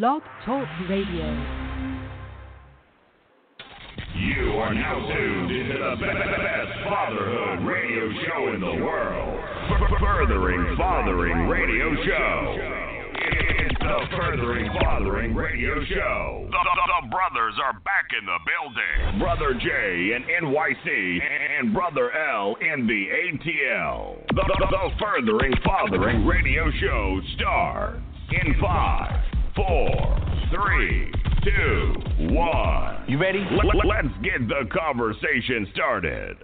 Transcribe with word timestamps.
Blog 0.00 0.22
Talk 0.44 0.66
Radio. 0.90 1.22
You 4.18 4.50
are 4.58 4.74
now 4.74 5.06
tuned 5.06 5.52
into 5.52 5.78
the 5.78 5.94
best 6.00 6.72
fatherhood 6.82 7.64
radio 7.64 8.10
show 8.26 8.54
in 8.54 8.60
the 8.60 8.84
world. 8.84 9.40
Furthering 10.00 10.76
Fathering 10.76 11.46
Radio 11.46 11.94
Show. 12.04 12.56
It's 13.14 13.78
the 13.78 14.16
Furthering 14.16 14.68
Fathering 14.80 15.32
Radio 15.32 15.84
Show. 15.84 16.48
The, 16.50 16.58
the, 16.58 17.04
the 17.04 17.08
brothers 17.10 17.54
are 17.64 17.74
back 17.84 18.10
in 18.18 18.26
the 18.26 18.38
building. 18.50 19.20
Brother 19.20 19.54
J 19.54 20.16
in 20.16 20.24
NYC 20.42 21.20
and 21.60 21.72
Brother 21.72 22.10
L 22.10 22.56
in 22.60 22.88
the 22.88 23.06
ATL. 23.14 24.26
The, 24.26 24.42
the, 24.58 24.66
the 24.70 24.90
Furthering 24.98 25.54
Fathering 25.64 26.26
Radio 26.26 26.68
Show 26.80 27.20
starts 27.36 28.00
in 28.30 28.54
five, 28.60 29.23
four, 29.54 30.18
three, 30.50 31.12
two, 31.44 31.94
one. 32.34 33.04
You 33.06 33.18
ready? 33.18 33.38
Let, 33.38 33.86
let's 33.86 34.14
get 34.22 34.48
the 34.48 34.66
conversation 34.70 35.68
started. 35.72 36.36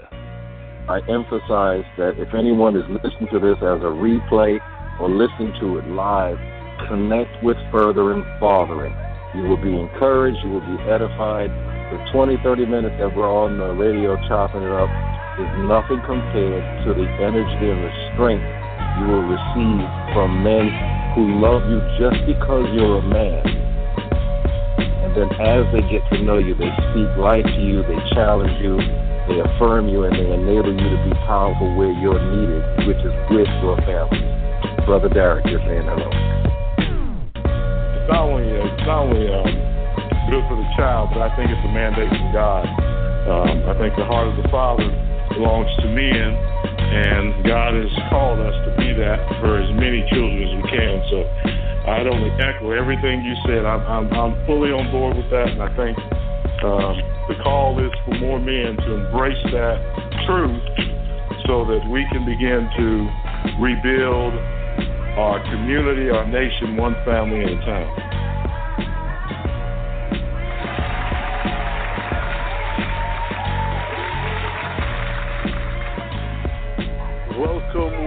I 0.88 0.98
emphasize 1.08 1.84
that 1.98 2.18
if 2.18 2.34
anyone 2.34 2.76
is 2.76 2.84
listening 2.88 3.28
to 3.32 3.38
this 3.38 3.58
as 3.58 3.82
a 3.82 3.90
replay 3.90 4.58
or 5.00 5.10
listening 5.10 5.54
to 5.60 5.78
it 5.78 5.86
live, 5.88 6.38
connect 6.88 7.42
with 7.42 7.56
Furthering 7.70 8.24
Fathering. 8.38 8.94
You 9.34 9.42
will 9.42 9.60
be 9.60 9.74
encouraged, 9.74 10.38
you 10.44 10.50
will 10.50 10.66
be 10.66 10.82
edified. 10.90 11.50
The 11.90 11.98
20, 12.12 12.38
30 12.42 12.66
minutes 12.66 12.96
that 12.98 13.14
we're 13.14 13.30
on 13.30 13.58
the 13.58 13.74
radio 13.74 14.16
chopping 14.26 14.62
it 14.62 14.70
up 14.70 14.90
is 15.38 15.50
nothing 15.66 16.02
compared 16.06 16.62
to 16.86 16.94
the 16.94 17.06
energy 17.22 17.66
and 17.70 17.82
the 17.82 17.92
strength 18.14 18.46
you 18.98 19.06
will 19.06 19.26
receive 19.26 19.86
from 20.14 20.42
men 20.42 20.66
who 21.20 21.36
love 21.36 21.60
you 21.68 21.84
just 22.00 22.16
because 22.24 22.64
you're 22.72 22.98
a 22.98 23.04
man. 23.04 23.44
And 25.04 25.12
then 25.12 25.28
as 25.36 25.68
they 25.68 25.84
get 25.92 26.00
to 26.16 26.22
know 26.24 26.38
you, 26.38 26.56
they 26.56 26.72
speak 26.88 27.10
life 27.20 27.44
to 27.44 27.60
you, 27.60 27.84
they 27.84 28.00
challenge 28.16 28.56
you, 28.64 28.80
they 29.28 29.44
affirm 29.44 29.92
you, 29.92 30.08
and 30.08 30.16
they 30.16 30.32
enable 30.32 30.72
you 30.72 30.88
to 30.88 31.00
be 31.04 31.12
powerful 31.28 31.76
where 31.76 31.92
you're 31.92 32.16
needed, 32.16 32.88
which 32.88 33.02
is 33.04 33.12
with 33.28 33.52
your 33.60 33.76
family. 33.84 34.24
Brother 34.88 35.12
Derek, 35.12 35.44
you're 35.44 35.60
saying 35.60 35.84
hello 35.84 36.08
not 38.10 38.26
only 38.26 38.42
it's 38.42 38.82
not 38.90 39.06
only 39.06 39.22
um, 39.30 39.46
good 40.26 40.42
for 40.50 40.58
the 40.58 40.66
child, 40.74 41.14
but 41.14 41.22
I 41.22 41.30
think 41.38 41.46
it's 41.46 41.62
a 41.62 41.70
mandate 41.70 42.10
from 42.10 42.34
God. 42.34 42.66
Um, 43.30 43.70
I 43.70 43.74
think 43.78 43.94
the 43.94 44.02
heart 44.02 44.26
of 44.26 44.34
the 44.34 44.48
Father 44.50 44.82
belongs 45.30 45.70
to 45.78 45.86
men, 45.86 46.34
and 46.90 47.46
God 47.46 47.74
has 47.74 47.90
called 48.10 48.42
us 48.42 48.54
to 48.66 48.70
be 48.76 48.90
that 48.98 49.22
for 49.38 49.62
as 49.62 49.70
many 49.78 50.02
children 50.10 50.42
as 50.42 50.52
we 50.58 50.64
can. 50.74 50.94
So 51.10 51.18
I'd 51.86 52.10
only 52.10 52.30
echo 52.42 52.74
everything 52.74 53.22
you 53.22 53.34
said. 53.46 53.64
I'm, 53.64 53.80
I'm, 53.86 54.06
I'm 54.12 54.34
fully 54.46 54.74
on 54.74 54.90
board 54.90 55.16
with 55.16 55.30
that, 55.30 55.54
and 55.54 55.62
I 55.62 55.70
think 55.78 55.94
um, 56.66 56.94
the 57.30 57.38
call 57.42 57.78
is 57.78 57.94
for 58.04 58.18
more 58.18 58.38
men 58.38 58.76
to 58.76 58.88
embrace 59.06 59.40
that 59.54 59.78
truth 60.26 60.60
so 61.46 61.64
that 61.64 61.82
we 61.88 62.04
can 62.10 62.26
begin 62.26 62.68
to 62.74 62.86
rebuild 63.62 64.34
our 65.16 65.38
community, 65.46 66.10
our 66.10 66.26
nation, 66.26 66.76
one 66.76 66.94
family 67.04 67.42
at 67.44 67.50
a 67.50 67.60
time. 67.64 68.19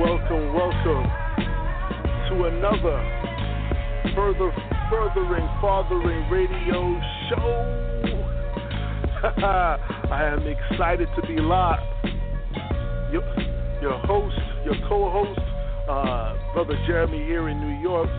Welcome, 0.02 0.56
welcome, 0.56 1.06
to 2.28 2.46
another 2.46 2.98
further 4.16 4.52
furthering 4.90 5.48
fathering 5.62 6.30
radio 6.32 7.00
show. 7.30 7.74
I 9.46 10.34
am 10.36 10.48
excited 10.48 11.08
to 11.16 11.22
be 11.28 11.40
live. 11.40 11.80
Your, 13.12 13.24
your 13.84 14.00
host, 14.00 14.36
your 14.66 14.74
co-host, 14.90 15.40
uh, 15.88 16.54
brother 16.54 16.76
Jeremy 16.88 17.20
here 17.20 17.50
in 17.50 17.62
New 17.62 17.80
York, 17.80 18.10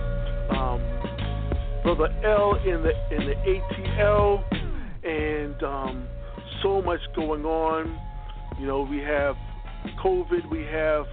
um, 0.57 0.81
brother 1.83 2.09
L 2.25 2.55
in 2.65 2.85
the 2.85 2.93
in 3.11 3.27
the 3.27 3.35
ATL, 3.51 4.45
and 5.05 5.61
um, 5.65 6.09
so 6.63 6.81
much 6.81 7.01
going 7.17 7.45
on. 7.45 7.99
You 8.61 8.69
know, 8.69 8.83
we 8.89 8.99
have 8.99 9.35
COVID, 10.05 10.49
we 10.51 10.63
have 10.67 11.07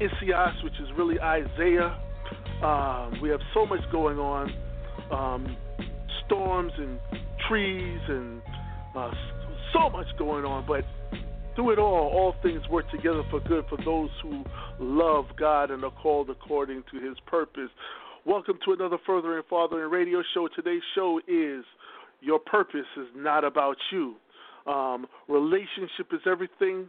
Isaias, 0.00 0.62
which 0.62 0.74
is 0.80 0.88
really 0.96 1.20
Isaiah. 1.20 1.98
Um, 2.62 3.20
we 3.20 3.28
have 3.30 3.40
so 3.54 3.66
much 3.66 3.80
going 3.90 4.18
on, 4.18 4.52
um, 5.10 5.56
storms 6.26 6.72
and 6.76 6.98
trees 7.48 8.00
and 8.08 8.40
uh, 8.96 9.10
so 9.72 9.90
much 9.90 10.06
going 10.18 10.44
on, 10.44 10.64
but 10.66 10.84
through 11.54 11.72
it 11.72 11.78
all, 11.78 12.08
all 12.08 12.34
things 12.42 12.60
work 12.70 12.88
together 12.90 13.22
for 13.30 13.40
good 13.40 13.64
for 13.68 13.78
those 13.84 14.10
who 14.22 14.44
love 14.78 15.24
God 15.36 15.70
and 15.70 15.82
are 15.82 15.90
called 15.90 16.30
according 16.30 16.84
to 16.92 17.00
his 17.00 17.16
purpose. 17.26 17.70
Welcome 18.24 18.58
to 18.66 18.72
another 18.72 18.98
Furthering 19.04 19.42
Fathering 19.50 19.90
radio 19.90 20.22
show. 20.34 20.48
Today's 20.54 20.82
show 20.94 21.18
is 21.26 21.64
Your 22.20 22.38
Purpose 22.38 22.86
is 22.96 23.06
Not 23.16 23.44
About 23.44 23.76
You. 23.90 24.14
Um, 24.66 25.06
relationship 25.28 26.12
is 26.12 26.20
everything. 26.30 26.88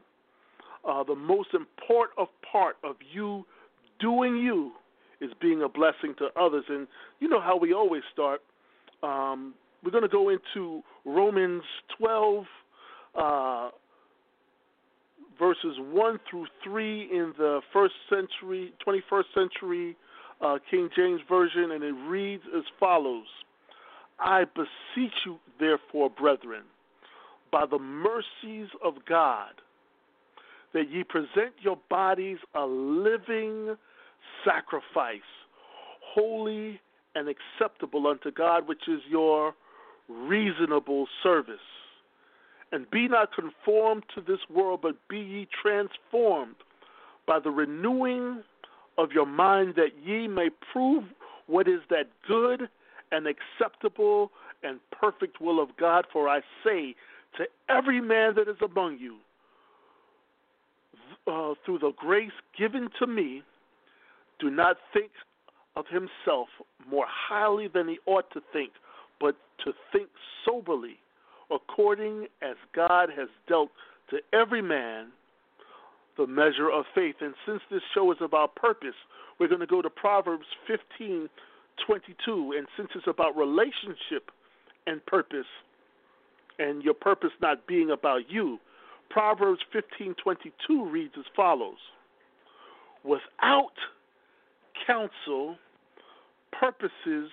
Uh, 0.89 1.03
the 1.03 1.15
most 1.15 1.49
important 1.53 2.29
part 2.51 2.77
of 2.83 2.95
you 3.13 3.45
doing 3.99 4.37
you 4.37 4.71
is 5.21 5.29
being 5.41 5.61
a 5.61 5.69
blessing 5.69 6.15
to 6.17 6.27
others. 6.39 6.63
And 6.69 6.87
you 7.19 7.27
know 7.27 7.41
how 7.41 7.57
we 7.57 7.73
always 7.73 8.01
start. 8.11 8.41
Um, 9.03 9.53
we're 9.83 9.91
going 9.91 10.03
to 10.03 10.09
go 10.09 10.29
into 10.29 10.81
Romans 11.05 11.63
12. 11.97 12.45
Uh, 13.15 13.69
verses 15.39 15.77
1 15.79 16.19
through 16.29 16.45
3 16.63 17.01
in 17.11 17.33
the 17.37 17.61
first 17.71 17.93
century, 18.09 18.73
21st 18.85 19.23
century 19.33 19.95
uh, 20.41 20.57
King 20.69 20.89
James 20.95 21.21
Version, 21.29 21.71
and 21.71 21.83
it 21.83 21.95
reads 22.07 22.43
as 22.55 22.63
follows 22.79 23.25
I 24.19 24.43
beseech 24.43 25.13
you, 25.25 25.39
therefore, 25.59 26.09
brethren, 26.09 26.63
by 27.51 27.65
the 27.65 27.79
mercies 27.79 28.67
of 28.83 28.95
God, 29.07 29.53
that 30.73 30.89
ye 30.91 31.03
present 31.03 31.53
your 31.61 31.77
bodies 31.89 32.37
a 32.55 32.65
living 32.65 33.75
sacrifice, 34.45 35.21
holy 36.01 36.79
and 37.15 37.27
acceptable 37.27 38.07
unto 38.07 38.31
God, 38.31 38.67
which 38.67 38.87
is 38.87 39.01
your 39.09 39.53
reasonable 40.07 41.07
service 41.23 41.59
and 42.71 42.89
be 42.91 43.07
not 43.07 43.33
conformed 43.33 44.03
to 44.15 44.21
this 44.21 44.39
world, 44.53 44.81
but 44.81 44.95
be 45.07 45.19
ye 45.19 45.47
transformed 45.61 46.55
by 47.27 47.39
the 47.39 47.49
renewing 47.49 48.43
of 48.97 49.11
your 49.11 49.25
mind, 49.25 49.75
that 49.75 49.91
ye 50.03 50.27
may 50.27 50.49
prove 50.71 51.03
what 51.47 51.67
is 51.67 51.79
that 51.89 52.09
good 52.27 52.69
and 53.11 53.27
acceptable 53.27 54.31
and 54.63 54.79
perfect 54.91 55.41
will 55.41 55.61
of 55.61 55.69
God. 55.77 56.05
For 56.11 56.27
I 56.27 56.41
say 56.63 56.95
to 57.37 57.45
every 57.69 58.01
man 58.01 58.35
that 58.35 58.47
is 58.47 58.57
among 58.63 58.99
you, 58.99 59.17
uh, 61.27 61.53
through 61.65 61.79
the 61.79 61.91
grace 61.97 62.31
given 62.57 62.89
to 62.99 63.07
me, 63.07 63.43
do 64.39 64.49
not 64.49 64.77
think 64.93 65.11
of 65.75 65.85
himself 65.87 66.47
more 66.89 67.05
highly 67.07 67.67
than 67.67 67.87
he 67.87 67.99
ought 68.05 68.31
to 68.31 68.41
think, 68.51 68.71
but 69.19 69.35
to 69.63 69.73
think 69.91 70.09
soberly 70.45 70.97
according 71.51 72.27
as 72.41 72.55
God 72.75 73.09
has 73.15 73.27
dealt 73.47 73.69
to 74.09 74.17
every 74.33 74.61
man 74.61 75.07
the 76.17 76.27
measure 76.27 76.69
of 76.69 76.85
faith. 76.93 77.15
And 77.21 77.33
since 77.45 77.61
this 77.71 77.81
show 77.93 78.11
is 78.11 78.17
about 78.21 78.55
purpose, 78.55 78.95
we're 79.39 79.47
going 79.47 79.61
to 79.61 79.67
go 79.67 79.81
to 79.81 79.89
Proverbs 79.89 80.45
15 80.67 81.29
22. 81.87 82.53
And 82.57 82.67
since 82.75 82.89
it's 82.93 83.07
about 83.07 83.37
relationship 83.37 84.31
and 84.85 85.05
purpose, 85.05 85.47
and 86.59 86.83
your 86.83 86.93
purpose 86.93 87.31
not 87.41 87.65
being 87.67 87.91
about 87.91 88.29
you, 88.29 88.59
Proverbs 89.09 89.61
15:22 89.73 90.85
reads 90.91 91.13
as 91.17 91.25
follows 91.35 91.77
Without 93.03 93.73
counsel, 94.85 95.57
purposes 96.51 97.31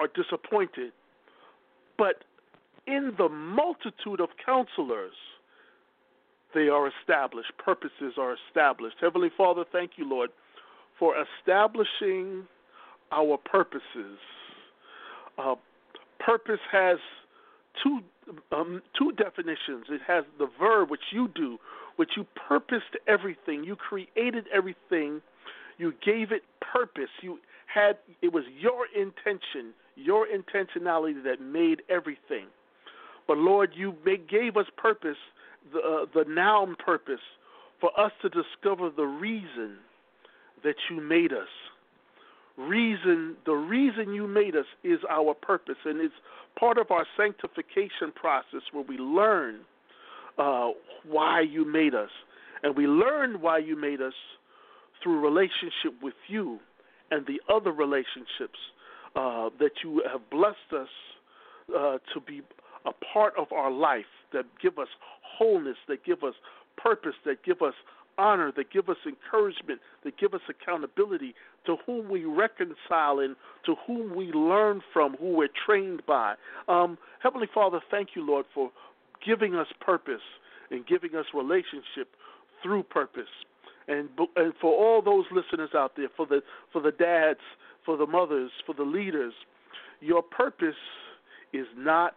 are 0.00 0.08
disappointed, 0.08 0.92
but 1.96 2.24
in 2.86 3.14
the 3.16 3.28
multitude 3.28 4.20
of 4.20 4.28
counselors, 4.44 5.14
they 6.54 6.68
are 6.68 6.88
established. 6.88 7.52
Purposes 7.58 8.14
are 8.18 8.36
established. 8.48 8.96
Heavenly 9.00 9.30
Father, 9.36 9.64
thank 9.72 9.92
you, 9.96 10.08
Lord, 10.08 10.30
for 10.98 11.14
establishing 11.16 12.46
our 13.10 13.36
purposes. 13.38 14.18
Uh, 15.38 15.56
purpose 16.20 16.60
has 16.70 16.98
two 17.82 18.00
um, 18.52 18.82
two 18.98 19.12
definitions. 19.12 19.86
It 19.88 20.00
has 20.06 20.24
the 20.38 20.48
verb, 20.58 20.90
which 20.90 21.12
you 21.12 21.28
do, 21.34 21.58
which 21.96 22.10
you 22.16 22.26
purposed 22.48 22.96
everything. 23.06 23.64
You 23.64 23.76
created 23.76 24.46
everything. 24.52 25.20
You 25.78 25.92
gave 26.04 26.32
it 26.32 26.42
purpose. 26.60 27.10
You 27.22 27.38
had 27.66 27.98
it 28.22 28.32
was 28.32 28.44
your 28.58 28.86
intention, 28.94 29.74
your 29.96 30.26
intentionality 30.26 31.22
that 31.24 31.40
made 31.40 31.82
everything. 31.88 32.46
But 33.26 33.38
Lord, 33.38 33.70
you 33.74 33.94
gave 34.28 34.56
us 34.56 34.66
purpose, 34.76 35.16
the 35.72 35.78
uh, 35.78 36.06
the 36.14 36.28
noun 36.28 36.76
purpose, 36.76 37.20
for 37.80 37.90
us 37.98 38.12
to 38.22 38.28
discover 38.28 38.90
the 38.90 39.04
reason 39.04 39.78
that 40.62 40.76
you 40.90 41.00
made 41.00 41.32
us. 41.32 41.48
Reason, 42.56 43.36
the 43.46 43.52
reason 43.52 44.14
you 44.14 44.28
made 44.28 44.54
us 44.54 44.66
is 44.84 45.00
our 45.10 45.34
purpose, 45.34 45.76
and 45.84 46.00
it's 46.00 46.14
part 46.58 46.78
of 46.78 46.90
our 46.90 47.04
sanctification 47.16 48.12
process 48.14 48.60
where 48.72 48.84
we 48.84 48.96
learn 48.96 49.60
uh, 50.38 50.70
why 51.08 51.40
you 51.40 51.64
made 51.64 51.94
us, 51.94 52.10
and 52.62 52.76
we 52.76 52.86
learn 52.86 53.40
why 53.40 53.58
you 53.58 53.76
made 53.76 54.00
us 54.00 54.14
through 55.02 55.20
relationship 55.20 56.00
with 56.00 56.14
you 56.28 56.58
and 57.10 57.26
the 57.26 57.40
other 57.52 57.72
relationships 57.72 58.58
uh, 59.16 59.50
that 59.58 59.70
you 59.82 60.02
have 60.10 60.28
blessed 60.30 60.72
us 60.76 60.88
uh, 61.76 61.98
to 62.12 62.20
be 62.26 62.40
a 62.86 62.92
part 63.12 63.34
of 63.38 63.50
our 63.52 63.70
life 63.70 64.04
that 64.32 64.44
give 64.60 64.78
us 64.78 64.88
wholeness, 65.22 65.76
that 65.88 66.04
give 66.04 66.22
us 66.22 66.34
purpose, 66.76 67.14
that 67.24 67.42
give 67.44 67.62
us 67.62 67.74
honor, 68.18 68.52
that 68.56 68.70
give 68.72 68.88
us 68.88 68.96
encouragement, 69.06 69.80
that 70.04 70.18
give 70.18 70.34
us 70.34 70.40
accountability, 70.48 71.34
to 71.66 71.76
whom 71.86 72.08
we 72.08 72.24
reconcile 72.24 73.18
and 73.18 73.36
to 73.66 73.74
whom 73.86 74.14
we 74.14 74.26
learn 74.32 74.82
from, 74.92 75.16
who 75.16 75.36
we're 75.36 75.48
trained 75.66 76.02
by. 76.06 76.34
Um, 76.68 76.98
Heavenly 77.22 77.48
Father, 77.52 77.80
thank 77.90 78.10
you, 78.14 78.26
Lord, 78.26 78.46
for 78.54 78.70
giving 79.26 79.54
us 79.54 79.66
purpose 79.80 80.20
and 80.70 80.86
giving 80.86 81.14
us 81.14 81.26
relationship 81.34 82.08
through 82.62 82.82
purpose. 82.84 83.28
And, 83.86 84.08
and 84.36 84.54
for 84.60 84.72
all 84.72 85.02
those 85.02 85.24
listeners 85.30 85.70
out 85.74 85.92
there, 85.96 86.08
for 86.16 86.26
the 86.26 86.40
for 86.72 86.80
the 86.80 86.90
dads, 86.90 87.40
for 87.84 87.96
the 87.96 88.06
mothers, 88.06 88.50
for 88.64 88.74
the 88.74 88.82
leaders, 88.82 89.34
your 90.00 90.22
purpose 90.22 90.74
is 91.52 91.66
not 91.76 92.14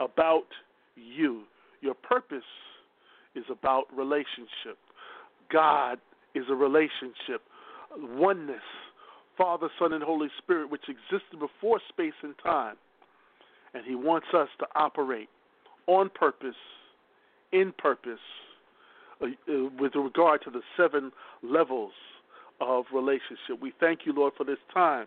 about 0.00 0.46
you. 0.96 1.42
Your 1.80 1.94
purpose 1.94 2.42
is 3.34 3.44
about 3.50 3.84
relationship. 3.96 4.78
God 5.52 5.98
is 6.34 6.44
a 6.50 6.54
relationship, 6.54 7.42
oneness, 7.96 8.56
Father, 9.36 9.68
Son, 9.78 9.92
and 9.92 10.02
Holy 10.02 10.28
Spirit, 10.38 10.70
which 10.70 10.84
existed 10.88 11.38
before 11.38 11.80
space 11.88 12.14
and 12.22 12.34
time. 12.42 12.76
And 13.74 13.84
He 13.84 13.94
wants 13.94 14.28
us 14.34 14.48
to 14.60 14.66
operate 14.74 15.28
on 15.86 16.10
purpose, 16.14 16.56
in 17.52 17.72
purpose, 17.76 18.20
uh, 19.20 19.26
uh, 19.26 19.68
with 19.78 19.94
regard 19.94 20.42
to 20.44 20.50
the 20.50 20.62
seven 20.76 21.12
levels 21.42 21.92
of 22.60 22.84
relationship. 22.92 23.60
We 23.60 23.72
thank 23.80 24.00
you, 24.06 24.12
Lord, 24.12 24.32
for 24.36 24.44
this 24.44 24.58
time. 24.72 25.06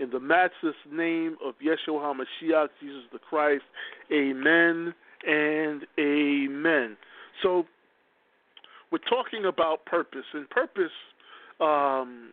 In 0.00 0.10
the 0.10 0.20
matchless 0.20 0.76
name 0.90 1.36
of 1.44 1.54
Yeshua 1.58 2.14
HaMashiach, 2.42 2.68
Jesus 2.80 3.02
the 3.12 3.18
Christ, 3.18 3.64
amen 4.12 4.94
and 5.26 5.82
amen. 5.98 6.96
So, 7.42 7.64
we're 8.90 8.98
talking 8.98 9.44
about 9.44 9.84
purpose, 9.84 10.24
and 10.32 10.48
purpose, 10.48 10.92
um, 11.60 12.30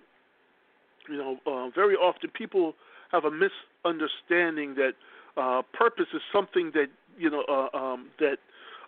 you 1.10 1.18
know, 1.18 1.38
uh, 1.46 1.70
very 1.74 1.96
often 1.96 2.30
people 2.32 2.74
have 3.12 3.24
a 3.26 3.32
misunderstanding 3.32 4.76
that 4.76 4.94
uh, 5.38 5.62
purpose 5.74 6.08
is 6.14 6.22
something 6.34 6.72
that 6.74 6.88
you 7.18 7.30
know 7.30 7.44
uh, 7.48 7.78
um, 7.78 8.08
that 8.20 8.38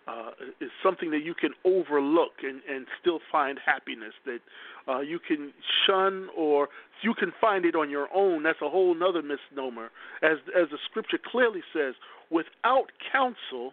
uh, 0.06 0.30
is 0.60 0.70
something 0.82 1.10
that 1.10 1.22
you 1.22 1.34
can 1.34 1.50
overlook 1.64 2.32
and, 2.42 2.60
and 2.68 2.86
still 3.00 3.20
find 3.30 3.58
happiness. 3.64 4.14
That 4.24 4.40
uh, 4.88 5.00
you 5.00 5.18
can 5.18 5.52
shun 5.86 6.28
or 6.36 6.68
you 7.02 7.14
can 7.14 7.32
find 7.40 7.64
it 7.64 7.74
on 7.74 7.90
your 7.90 8.08
own. 8.14 8.42
That's 8.42 8.62
a 8.62 8.68
whole 8.68 8.96
other 9.02 9.22
misnomer. 9.22 9.90
As 10.22 10.38
as 10.56 10.68
the 10.70 10.78
scripture 10.90 11.18
clearly 11.30 11.62
says, 11.72 11.94
without 12.30 12.86
counsel, 13.12 13.72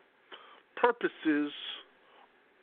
purposes 0.75 1.51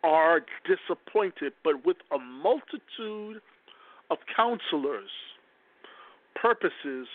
are 0.05 0.41
disappointed, 0.67 1.53
but 1.65 1.87
with 1.87 1.97
a 2.13 2.19
multitude 2.19 3.41
of 4.11 4.19
counselors, 4.37 5.11
purposes 6.35 7.07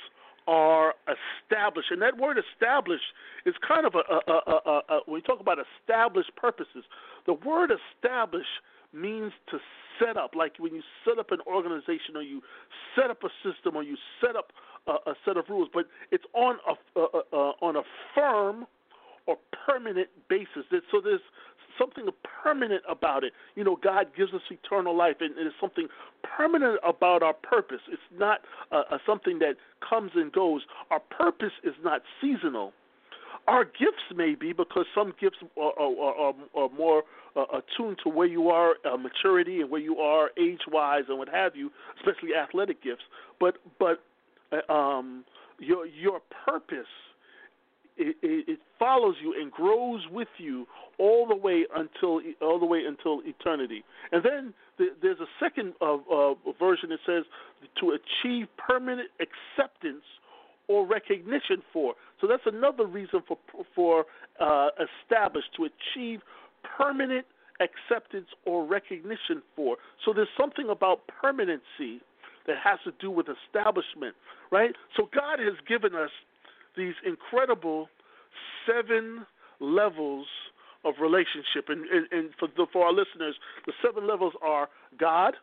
are 0.48 0.94
established. 1.08 1.92
And 1.92 2.02
that 2.02 2.18
word 2.18 2.38
established 2.40 3.04
is 3.46 3.54
kind 3.68 3.86
of 3.86 3.96
a, 3.96 4.32
a, 4.32 4.34
a, 4.34 4.82
a, 4.90 5.00
when 5.06 5.16
we 5.16 5.22
talk 5.22 5.40
about 5.40 5.58
established 5.60 6.32
purposes, 6.36 6.86
the 7.26 7.34
word 7.34 7.72
established 7.72 8.48
means 8.94 9.34
to 9.52 9.60
set 10.00 10.16
up, 10.16 10.32
like 10.36 10.54
when 10.60 10.74
you 10.74 10.82
set 11.04 11.20
up 11.20 11.32
an 11.32 11.40
organization 11.48 12.16
or 12.16 12.22
you 12.22 12.42
set 12.96 13.10
up 13.10 13.24
a 13.24 13.30
system 13.44 13.76
or 13.76 13.84
you 13.84 13.98
set 14.22 14.36
up 14.36 14.52
a, 14.88 15.14
set 15.26 15.36
of 15.36 15.44
rules, 15.50 15.68
but 15.74 15.86
it's 16.12 16.24
on 16.34 16.56
a 16.66 17.02
on 17.62 17.76
a 17.76 17.82
firm 18.16 18.66
or 19.26 19.36
permanent 19.66 20.08
basis. 20.30 20.64
So 20.92 21.02
there's 21.04 21.20
something 21.78 22.08
permanent 22.44 22.84
about 22.90 23.24
it. 23.24 23.34
You 23.56 23.64
know, 23.64 23.78
God 23.82 24.08
gives 24.16 24.34
us 24.34 24.42
eternal 24.50 24.96
life, 24.96 25.18
and 25.20 25.38
it 25.38 25.48
is 25.48 25.54
something 25.60 25.88
permanent 26.24 26.80
about 26.86 27.24
our 27.24 27.34
purpose. 27.34 27.82
It's 27.92 28.02
not 28.18 28.42
uh, 28.72 28.84
uh, 28.92 28.98
something 29.06 29.40
that 29.40 29.56
comes 29.88 30.12
and 30.16 30.32
goes. 30.32 30.62
Our 30.92 31.00
purpose 31.00 31.54
is 31.64 31.74
not 31.84 32.02
seasonal. 32.22 32.74
Our 33.48 33.64
gifts 33.64 34.04
may 34.14 34.36
be 34.36 34.52
because 34.52 34.86
some 34.94 35.14
gifts 35.20 35.38
are, 35.58 35.74
are, 35.80 36.16
are, 36.16 36.34
are 36.56 36.70
more 36.78 37.04
uh, 37.36 37.46
attuned 37.54 37.98
to 38.04 38.10
where 38.10 38.28
you 38.28 38.50
are, 38.50 38.76
uh, 38.86 38.98
maturity, 38.98 39.62
and 39.62 39.70
where 39.70 39.82
you 39.82 39.98
are 40.00 40.32
age-wise, 40.38 41.04
and 41.08 41.18
what 41.18 41.30
have 41.30 41.56
you, 41.56 41.72
especially 41.98 42.36
athletic 42.36 42.84
gifts. 42.84 43.04
But 43.40 43.58
but 43.80 44.04
uh, 44.52 44.72
um, 44.72 45.24
your 45.60 45.86
your 45.86 46.20
purpose 46.46 46.88
it, 47.98 48.16
it, 48.22 48.60
follows 48.80 49.16
you 49.22 49.34
and 49.40 49.52
grows 49.52 50.02
with 50.12 50.28
you 50.38 50.68
all 51.00 51.28
the 51.28 51.36
way 51.36 51.66
until 51.76 52.22
all 52.42 52.60
the 52.60 52.66
way 52.66 52.84
until 52.86 53.22
eternity. 53.26 53.84
And 54.12 54.24
then 54.24 54.54
there's 55.02 55.20
a 55.20 55.28
second 55.40 55.74
uh, 55.82 55.96
uh, 56.12 56.34
version 56.60 56.90
that 56.90 57.00
says 57.06 57.24
to 57.80 57.92
achieve 57.98 58.48
permanent 58.58 59.10
acceptance 59.20 60.04
or 60.68 60.86
recognition 60.86 61.62
for. 61.72 61.94
So 62.22 62.28
that's 62.28 62.44
another 62.46 62.86
reason 62.86 63.22
for 63.28 63.38
for 63.76 64.06
uh, 64.40 64.70
established 65.04 65.50
to 65.58 65.66
achieve 65.66 66.22
permanent 66.78 67.26
acceptance 67.60 68.28
or 68.46 68.66
recognition 68.66 69.42
for. 69.56 69.78
So 70.06 70.14
there's 70.14 70.28
something 70.40 70.70
about 70.70 71.02
permanency 71.08 72.02
that 72.46 72.56
has 72.64 72.80
to 72.86 72.94
do 73.00 73.12
with 73.12 73.28
establishment, 73.28 74.16
right? 74.52 74.72
So 74.96 75.10
God 75.14 75.40
has 75.40 75.56
given 75.68 75.94
us 75.96 76.10
these 76.78 76.94
incredible 77.06 77.90
seven 78.66 79.26
levels 79.60 80.28
of 80.86 80.94
relationship. 81.02 81.70
And, 81.70 81.86
and, 81.90 82.08
and 82.12 82.30
for, 82.40 82.48
the, 82.56 82.68
for 82.72 82.86
our 82.86 82.94
listeners, 82.94 83.36
the 83.66 83.74
seven 83.84 84.08
levels 84.08 84.34
are 84.42 84.70
God, 85.00 85.34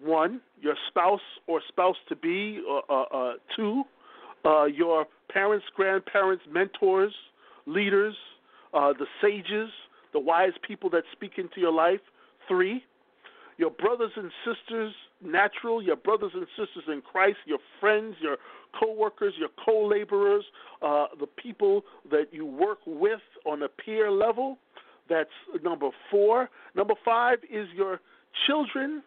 one, 0.00 0.40
your 0.60 0.76
spouse 0.88 1.20
or 1.46 1.60
spouse 1.66 1.96
to 2.08 2.16
be, 2.16 2.62
uh, 2.68 2.92
uh, 2.92 3.02
uh, 3.02 3.32
two, 3.56 3.82
uh, 4.44 4.64
your 4.64 5.06
parents, 5.30 5.66
grandparents, 5.74 6.44
mentors, 6.50 7.12
leaders, 7.66 8.14
uh, 8.72 8.92
the 8.92 9.06
sages, 9.20 9.70
the 10.12 10.20
wise 10.20 10.52
people 10.66 10.88
that 10.90 11.02
speak 11.12 11.32
into 11.36 11.60
your 11.60 11.72
life, 11.72 12.00
three, 12.46 12.84
your 13.58 13.70
brothers 13.70 14.12
and 14.16 14.30
sisters, 14.46 14.94
natural, 15.22 15.82
your 15.82 15.96
brothers 15.96 16.30
and 16.34 16.46
sisters 16.56 16.84
in 16.86 17.02
Christ, 17.02 17.38
your 17.44 17.58
friends, 17.80 18.14
your 18.20 18.36
co-workers, 18.80 19.34
your 19.36 19.48
co-laborers, 19.64 20.44
uh, 20.80 21.06
the 21.18 21.26
people 21.26 21.82
that 22.10 22.26
you 22.30 22.46
work 22.46 22.78
with 22.86 23.20
on 23.44 23.62
a 23.64 23.68
peer 23.68 24.10
level. 24.10 24.58
That's 25.08 25.30
number 25.62 25.90
four. 26.10 26.48
Number 26.76 26.94
five 27.04 27.38
is 27.50 27.66
your 27.74 28.00
children, 28.46 29.02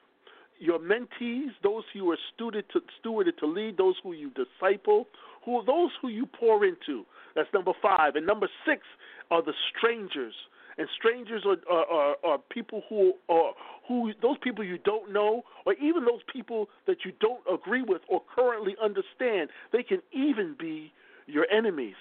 your 0.60 0.80
mentees, 0.80 1.52
those 1.64 1.84
who 1.94 2.00
you 2.00 2.12
are 2.12 2.18
stewarded 2.36 2.64
to, 2.74 2.82
stewarded 3.04 3.38
to 3.40 3.46
lead, 3.46 3.78
those 3.78 3.96
who 4.04 4.12
you 4.12 4.32
disciple, 4.32 5.08
who 5.46 5.58
are 5.58 5.66
those 5.66 5.92
who 6.02 6.10
you 6.10 6.26
pour 6.26 6.66
into. 6.66 7.06
That's 7.36 7.50
number 7.54 7.72
five. 7.82 8.16
And 8.16 8.26
number 8.26 8.50
six 8.68 8.82
are 9.30 9.42
the 9.42 9.54
strangers 9.76 10.34
and 10.78 10.88
strangers 10.98 11.44
are, 11.46 11.58
are, 11.72 11.86
are, 11.86 12.16
are 12.24 12.38
people 12.50 12.84
who 12.90 13.14
are 13.30 13.52
who 13.88 14.14
those 14.22 14.38
people 14.42 14.64
you 14.64 14.78
don't 14.80 15.12
know, 15.12 15.44
or 15.66 15.74
even 15.74 16.06
those 16.06 16.22
people 16.32 16.68
that 16.88 16.98
you 17.04 17.12
don't 17.20 17.42
agree 17.52 17.82
with 17.82 18.02
or 18.08 18.22
currently 18.34 18.76
understand. 18.84 19.50
They 19.74 19.84
can 19.84 20.02
even 20.12 20.56
be 20.60 20.92
your 21.28 21.46
enemies. 21.52 21.96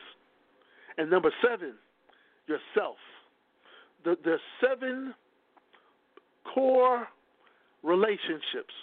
And 0.98 1.10
number 1.10 1.32
seven, 1.42 1.74
yourself. 2.46 2.96
The 4.04 4.16
the 4.24 4.36
seven 4.60 5.14
core 6.54 7.08
relationships: 7.82 8.74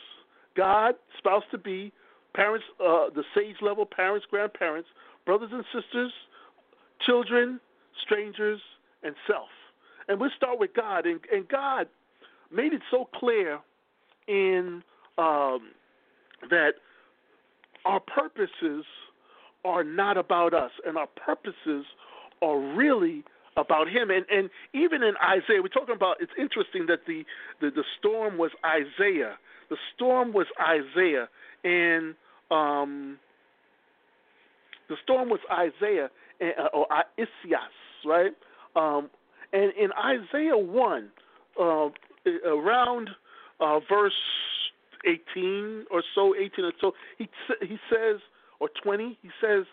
God, 0.55 0.95
spouse 1.17 1.43
to 1.51 1.57
be, 1.57 1.91
parents, 2.33 2.65
uh, 2.79 3.09
the 3.15 3.23
sage 3.35 3.57
level, 3.61 3.85
parents, 3.85 4.25
grandparents, 4.29 4.89
brothers 5.25 5.49
and 5.51 5.63
sisters, 5.73 6.11
children, 7.05 7.59
strangers, 8.03 8.59
and 9.03 9.15
self. 9.27 9.49
And 10.07 10.19
we'll 10.19 10.31
start 10.35 10.59
with 10.59 10.73
God. 10.73 11.05
And, 11.05 11.19
and 11.31 11.47
God 11.47 11.87
made 12.51 12.73
it 12.73 12.81
so 12.89 13.09
clear 13.13 13.59
in 14.27 14.83
um, 15.17 15.71
that 16.49 16.73
our 17.85 17.99
purposes 17.99 18.85
are 19.65 19.83
not 19.83 20.17
about 20.17 20.53
us, 20.53 20.71
and 20.85 20.97
our 20.97 21.07
purposes 21.07 21.85
are 22.41 22.59
really 22.75 23.23
about 23.55 23.89
him. 23.89 24.09
And 24.11 24.25
and 24.31 24.49
even 24.73 25.03
in 25.03 25.15
Isaiah, 25.23 25.61
we're 25.61 25.67
talking 25.69 25.95
about. 25.95 26.17
It's 26.19 26.31
interesting 26.37 26.85
that 26.87 26.99
the 27.07 27.25
the, 27.59 27.71
the 27.71 27.83
storm 27.99 28.37
was 28.37 28.51
Isaiah. 28.65 29.37
The 29.69 29.77
storm 29.95 30.31
was 30.31 30.47
Isaiah, 30.61 31.27
and 31.63 32.15
um, 32.51 33.17
the 34.87 34.95
storm 35.03 35.29
was 35.29 35.39
Isaiah 35.51 36.09
uh, 36.41 36.67
or 36.73 36.87
Isaias, 36.91 37.59
right? 38.05 38.31
Um, 38.75 39.09
and 39.53 39.71
in 39.73 39.91
Isaiah 39.93 40.57
one, 40.57 41.09
uh, 41.59 41.89
around 42.45 43.09
uh, 43.59 43.79
verse 43.89 44.13
eighteen 45.05 45.85
or 45.91 46.03
so, 46.15 46.35
eighteen 46.35 46.65
or 46.65 46.73
so, 46.81 46.93
he 47.17 47.29
he 47.61 47.77
says, 47.89 48.19
or 48.59 48.69
twenty, 48.83 49.17
he 49.21 49.29
says, 49.41 49.65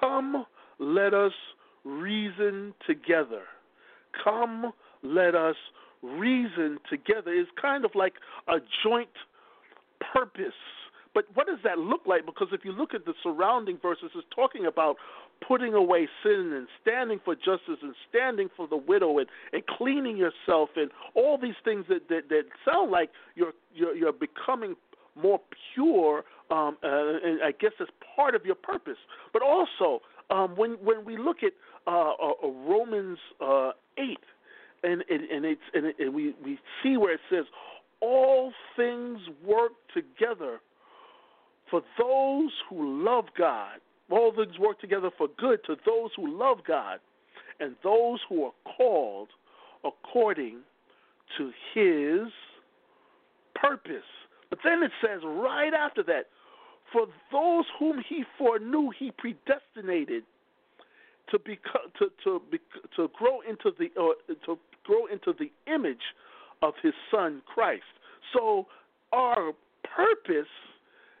"Come, 0.00 0.46
let 0.78 1.14
us." 1.14 1.32
reason 1.84 2.74
together. 2.86 3.42
Come, 4.22 4.72
let 5.02 5.34
us 5.34 5.56
reason 6.02 6.78
together. 6.90 7.32
It's 7.32 7.50
kind 7.60 7.84
of 7.84 7.92
like 7.94 8.14
a 8.48 8.56
joint 8.84 9.08
purpose. 10.12 10.52
But 11.18 11.26
what 11.34 11.48
does 11.48 11.58
that 11.64 11.78
look 11.78 12.02
like? 12.06 12.24
Because 12.26 12.46
if 12.52 12.64
you 12.64 12.70
look 12.70 12.94
at 12.94 13.04
the 13.04 13.12
surrounding 13.24 13.76
verses, 13.82 14.12
it's 14.14 14.24
talking 14.32 14.66
about 14.66 14.94
putting 15.48 15.74
away 15.74 16.06
sin 16.22 16.52
and 16.54 16.68
standing 16.80 17.18
for 17.24 17.34
justice 17.34 17.82
and 17.82 17.92
standing 18.08 18.48
for 18.56 18.68
the 18.68 18.76
widow 18.76 19.18
and, 19.18 19.26
and 19.52 19.66
cleaning 19.66 20.16
yourself 20.16 20.68
and 20.76 20.92
all 21.16 21.36
these 21.36 21.56
things 21.64 21.86
that, 21.88 22.08
that, 22.08 22.28
that 22.28 22.42
sound 22.64 22.92
like 22.92 23.10
you're, 23.34 23.50
you're, 23.74 23.96
you're 23.96 24.12
becoming 24.12 24.76
more 25.20 25.40
pure, 25.74 26.22
um, 26.52 26.76
uh, 26.84 26.86
and 26.86 27.42
I 27.42 27.50
guess 27.50 27.72
it's 27.80 27.90
part 28.14 28.36
of 28.36 28.46
your 28.46 28.54
purpose. 28.54 28.98
But 29.32 29.42
also, 29.42 30.02
um, 30.30 30.54
when 30.54 30.74
when 30.84 31.04
we 31.04 31.18
look 31.18 31.38
at 31.42 31.52
uh, 31.88 32.12
uh, 32.12 32.48
Romans 32.48 33.18
uh, 33.40 33.70
eight, 33.98 34.22
and 34.84 35.02
and, 35.10 35.24
and 35.24 35.44
it's 35.44 35.60
and, 35.74 35.86
it, 35.86 35.96
and 35.98 36.14
we 36.14 36.36
we 36.44 36.60
see 36.80 36.96
where 36.96 37.14
it 37.14 37.20
says 37.28 37.46
all 38.00 38.52
things 38.76 39.18
work 39.44 39.72
together 39.92 40.60
for 41.70 41.82
those 41.98 42.50
who 42.68 43.04
love 43.04 43.26
God. 43.36 43.78
All 44.10 44.32
things 44.34 44.58
work 44.58 44.80
together 44.80 45.10
for 45.18 45.28
good 45.38 45.60
to 45.66 45.76
those 45.84 46.10
who 46.16 46.38
love 46.38 46.58
God 46.66 46.98
and 47.60 47.76
those 47.84 48.20
who 48.28 48.44
are 48.44 48.52
called 48.76 49.28
according 49.84 50.60
to 51.36 51.52
His 51.74 52.32
purpose. 53.54 54.08
But 54.50 54.60
then 54.64 54.82
it 54.82 54.92
says 55.02 55.20
right 55.24 55.74
after 55.74 56.02
that, 56.04 56.26
for 56.92 57.06
those 57.30 57.64
whom 57.78 58.02
He 58.08 58.24
foreknew, 58.38 58.90
He 58.98 59.10
predestinated 59.10 60.24
to 61.30 61.38
be 61.38 61.58
to 61.98 62.06
to 62.24 62.40
to 62.96 63.10
grow 63.18 63.40
into 63.48 63.70
the 63.78 63.88
uh, 64.00 64.34
to 64.46 64.58
grow 64.84 65.06
into 65.06 65.34
the 65.38 65.50
image 65.70 66.14
of 66.62 66.74
His 66.82 66.94
Son 67.10 67.42
Christ. 67.46 67.82
So 68.34 68.66
our 69.12 69.52
purpose, 69.84 70.48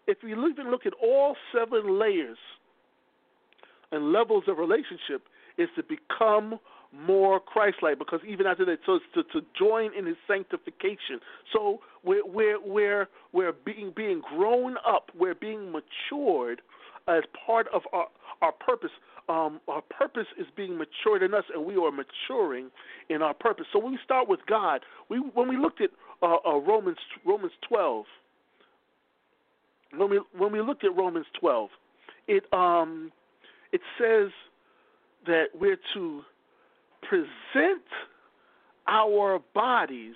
if 0.08 0.18
we 0.24 0.32
even 0.32 0.70
look 0.70 0.86
at 0.86 0.94
all 1.00 1.36
seven 1.54 2.00
layers 2.00 2.38
and 3.92 4.12
levels 4.12 4.44
of 4.48 4.58
relationship, 4.58 5.22
is 5.56 5.68
to 5.76 5.82
become 5.82 6.58
more 6.92 7.38
Christ-like. 7.38 7.98
Because 7.98 8.20
even 8.26 8.46
after 8.46 8.64
that, 8.64 8.78
so 8.86 8.94
it's 8.94 9.04
to, 9.14 9.22
to 9.40 9.46
join 9.56 9.96
in 9.96 10.06
His 10.06 10.16
sanctification. 10.26 11.20
So 11.52 11.80
we're 12.02 12.26
we're 12.26 12.58
we're 12.60 13.08
we're 13.32 13.52
being 13.52 13.92
being 13.94 14.22
grown 14.36 14.76
up. 14.86 15.10
We're 15.16 15.34
being 15.34 15.70
matured 15.70 16.62
as 17.06 17.22
part 17.46 17.66
of 17.72 17.82
our 17.92 18.06
our 18.42 18.52
purpose 18.52 18.90
um, 19.28 19.60
our 19.68 19.82
purpose 19.82 20.26
is 20.38 20.46
being 20.56 20.78
matured 20.78 21.22
in 21.22 21.34
us, 21.34 21.44
and 21.54 21.64
we 21.64 21.76
are 21.76 21.92
maturing 21.92 22.70
in 23.10 23.20
our 23.20 23.34
purpose. 23.34 23.66
So 23.72 23.78
when 23.78 23.92
we 23.92 23.98
start 24.02 24.26
with 24.28 24.40
God, 24.48 24.80
we 25.10 25.18
when 25.18 25.48
we 25.48 25.58
looked 25.58 25.82
at 25.82 25.90
uh, 26.22 26.36
uh, 26.46 26.56
Romans 26.58 26.96
Romans 27.26 27.52
twelve, 27.68 28.06
when 29.96 30.10
we 30.10 30.20
when 30.36 30.52
we 30.52 30.60
looked 30.60 30.84
at 30.84 30.96
Romans 30.96 31.26
twelve, 31.38 31.70
it 32.26 32.44
um 32.52 33.12
it 33.72 33.80
says 33.98 34.30
that 35.26 35.46
we're 35.58 35.78
to 35.94 36.22
present 37.08 37.82
our 38.86 39.38
bodies 39.54 40.14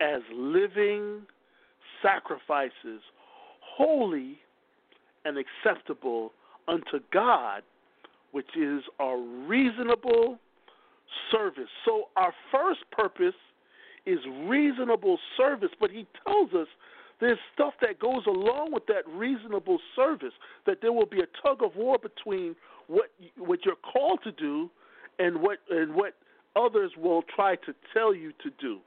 as 0.00 0.20
living 0.34 1.22
sacrifices, 2.02 3.00
holy 3.60 4.38
and 5.24 5.36
acceptable 5.38 6.32
unto 6.66 6.98
God, 7.12 7.62
which 8.32 8.48
is 8.56 8.82
our 8.98 9.18
reasonable 9.18 10.38
service. 11.30 11.68
So 11.84 12.08
our 12.16 12.32
first 12.50 12.80
purpose 12.90 13.34
is 14.06 14.18
reasonable 14.46 15.18
service, 15.36 15.70
but 15.78 15.90
he 15.90 16.06
tells 16.26 16.52
us 16.54 16.66
there's 17.22 17.38
stuff 17.54 17.74
that 17.80 17.98
goes 17.98 18.26
along 18.26 18.72
with 18.72 18.86
that 18.86 19.06
reasonable 19.08 19.78
service, 19.94 20.32
that 20.66 20.78
there 20.82 20.92
will 20.92 21.06
be 21.06 21.20
a 21.20 21.46
tug 21.46 21.62
of 21.62 21.76
war 21.76 21.96
between 21.98 22.56
what 22.88 23.10
what 23.38 23.60
you're 23.64 23.76
called 23.76 24.20
to 24.24 24.32
do 24.32 24.68
and 25.18 25.40
what 25.40 25.58
and 25.70 25.94
what 25.94 26.14
others 26.56 26.92
will 26.98 27.22
try 27.34 27.54
to 27.56 27.74
tell 27.94 28.14
you 28.14 28.32
to 28.42 28.50
do. 28.60 28.78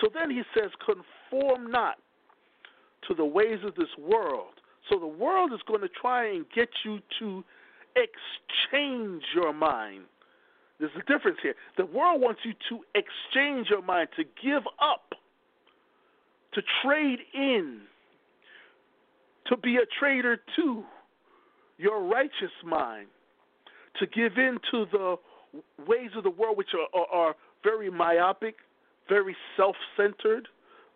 So 0.00 0.08
then 0.12 0.30
he 0.30 0.42
says, 0.54 0.70
conform 0.84 1.70
not 1.70 1.96
to 3.08 3.14
the 3.14 3.24
ways 3.24 3.58
of 3.64 3.74
this 3.76 3.88
world. 3.98 4.60
So 4.90 4.98
the 4.98 5.06
world 5.06 5.52
is 5.52 5.60
going 5.66 5.80
to 5.80 5.88
try 5.88 6.28
and 6.28 6.44
get 6.54 6.68
you 6.84 6.98
to 7.20 7.44
exchange 7.96 9.22
your 9.34 9.52
mind. 9.52 10.02
There's 10.78 10.92
a 10.96 11.10
difference 11.10 11.38
here. 11.42 11.54
The 11.78 11.86
world 11.86 12.20
wants 12.20 12.40
you 12.44 12.52
to 12.68 12.84
exchange 12.94 13.68
your 13.70 13.82
mind, 13.82 14.08
to 14.16 14.24
give 14.24 14.62
up, 14.80 15.14
to 16.56 16.62
trade 16.84 17.20
in, 17.32 17.82
to 19.46 19.56
be 19.56 19.76
a 19.76 19.86
traitor 20.00 20.38
to 20.56 20.84
your 21.78 22.02
righteous 22.02 22.50
mind, 22.64 23.06
to 24.00 24.06
give 24.06 24.32
in 24.36 24.58
to 24.72 24.86
the 24.90 25.16
ways 25.86 26.10
of 26.16 26.24
the 26.24 26.30
world 26.30 26.56
which 26.56 26.70
are, 26.74 27.00
are, 27.00 27.28
are 27.28 27.34
very 27.62 27.90
myopic, 27.90 28.56
very 29.08 29.36
self 29.56 29.76
centered, 29.96 30.48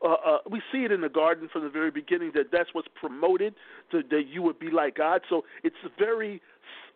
uh, 0.02 0.12
uh, 0.12 0.38
we 0.50 0.62
see 0.72 0.84
it 0.84 0.92
in 0.92 1.02
the 1.02 1.08
garden 1.08 1.48
from 1.52 1.62
the 1.62 1.68
very 1.68 1.90
beginning 1.90 2.32
that 2.34 2.46
that's 2.50 2.70
what's 2.72 2.88
promoted 2.98 3.54
to, 3.90 4.02
that 4.10 4.24
you 4.28 4.42
would 4.42 4.58
be 4.58 4.70
like 4.70 4.96
God. 4.96 5.20
So 5.28 5.44
it's 5.62 5.76
very 5.98 6.40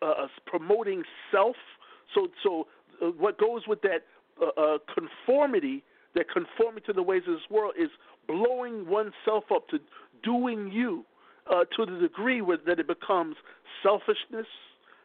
uh, 0.01 0.05
uh 0.05 0.27
promoting 0.47 1.03
self. 1.31 1.55
So 2.15 2.27
so 2.43 2.67
uh, 3.01 3.07
what 3.11 3.37
goes 3.37 3.61
with 3.67 3.81
that 3.83 4.05
uh, 4.41 4.79
conformity, 4.93 5.83
that 6.15 6.25
conformity 6.31 6.85
to 6.87 6.93
the 6.93 7.03
ways 7.03 7.21
of 7.27 7.35
this 7.35 7.49
world, 7.49 7.75
is 7.79 7.89
blowing 8.27 8.87
oneself 8.87 9.45
up 9.53 9.67
to 9.69 9.79
doing 10.23 10.71
you 10.71 11.05
uh, 11.51 11.63
to 11.75 11.85
the 11.85 11.99
degree 11.99 12.41
where, 12.41 12.57
that 12.65 12.79
it 12.79 12.87
becomes 12.87 13.35
selfishness, 13.83 14.47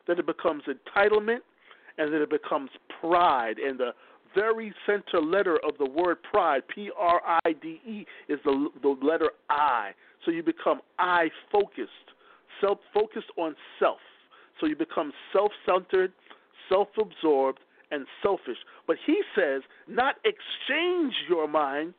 that 0.07 0.19
it 0.19 0.27
becomes 0.27 0.63
entitlement, 0.65 1.41
and 1.99 2.13
that 2.13 2.23
it 2.23 2.31
becomes 2.31 2.71
pride 3.01 3.59
and 3.59 3.79
the 3.79 3.93
very 4.35 4.73
center 4.87 5.21
letter 5.21 5.59
of 5.69 5.77
the 5.79 5.91
word 5.91 6.19
pride, 6.23 6.63
P 6.73 6.91
R 6.97 7.21
I 7.45 7.53
D 7.61 7.81
E, 7.87 8.07
is 8.29 8.39
the, 8.45 8.69
the 8.83 8.97
letter 9.03 9.31
I. 9.49 9.91
So 10.25 10.31
you 10.31 10.43
become 10.43 10.81
I 10.99 11.29
focused, 11.51 11.91
self 12.61 12.79
focused 12.95 13.31
on 13.37 13.55
self. 13.79 13.99
So 14.61 14.67
you 14.67 14.77
become 14.77 15.13
self 15.33 15.51
centered, 15.67 16.13
self 16.69 16.89
absorbed, 17.01 17.59
and 17.91 18.07
selfish. 18.23 18.59
But 18.87 18.97
he 19.05 19.21
says, 19.35 19.63
not 19.89 20.17
exchange 20.25 21.15
your 21.29 21.49
mind, 21.49 21.95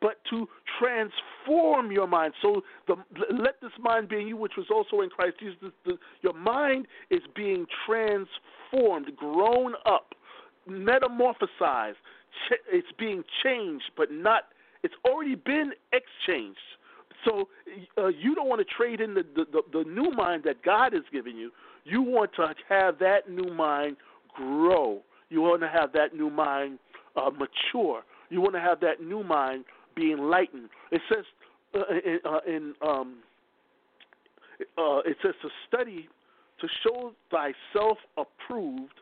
but 0.00 0.16
to 0.30 0.48
transform 0.78 1.90
your 1.90 2.06
mind. 2.06 2.34
So 2.42 2.62
the, 2.86 2.96
let 3.32 3.60
this 3.60 3.72
mind 3.80 4.08
be 4.08 4.20
in 4.20 4.28
you, 4.28 4.36
which 4.36 4.52
was 4.56 4.66
also 4.70 5.02
in 5.02 5.10
Christ 5.10 5.36
Jesus. 5.40 5.56
The, 5.60 5.72
the, 5.84 5.98
your 6.22 6.34
mind 6.34 6.86
is 7.10 7.22
being 7.34 7.66
transformed, 7.86 9.16
grown 9.16 9.74
up 9.86 10.14
metamorphosized. 10.68 11.94
It's 12.70 12.88
being 12.98 13.22
changed, 13.42 13.90
but 13.96 14.10
not. 14.10 14.44
It's 14.82 14.94
already 15.04 15.36
been 15.36 15.72
exchanged. 15.92 16.58
So 17.24 17.48
uh, 17.98 18.08
you 18.08 18.34
don't 18.34 18.48
want 18.48 18.66
to 18.66 18.74
trade 18.74 19.00
in 19.00 19.14
the, 19.14 19.24
the, 19.34 19.62
the 19.72 19.84
new 19.88 20.10
mind 20.10 20.42
that 20.44 20.62
God 20.62 20.92
has 20.92 21.02
given 21.12 21.36
you. 21.36 21.50
You 21.84 22.02
want 22.02 22.32
to 22.36 22.48
have 22.68 22.98
that 22.98 23.30
new 23.30 23.52
mind 23.52 23.96
grow. 24.34 25.02
You 25.30 25.40
want 25.40 25.62
to 25.62 25.68
have 25.68 25.92
that 25.92 26.14
new 26.14 26.30
mind 26.30 26.78
uh, 27.16 27.30
mature. 27.30 28.02
You 28.28 28.40
want 28.40 28.54
to 28.54 28.60
have 28.60 28.80
that 28.80 29.00
new 29.00 29.22
mind 29.22 29.64
be 29.96 30.12
enlightened. 30.12 30.68
It 30.92 31.00
says 31.08 31.24
uh, 31.74 31.80
in, 32.04 32.18
uh, 32.24 32.38
in 32.46 32.74
um, 32.86 33.16
uh, 34.78 34.98
it 34.98 35.16
says 35.22 35.34
to 35.42 35.48
study 35.66 36.08
to 36.60 36.68
show 36.82 37.12
thyself 37.30 37.98
approved 38.16 38.94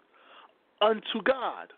unto 0.81 1.23
God, 1.25 1.73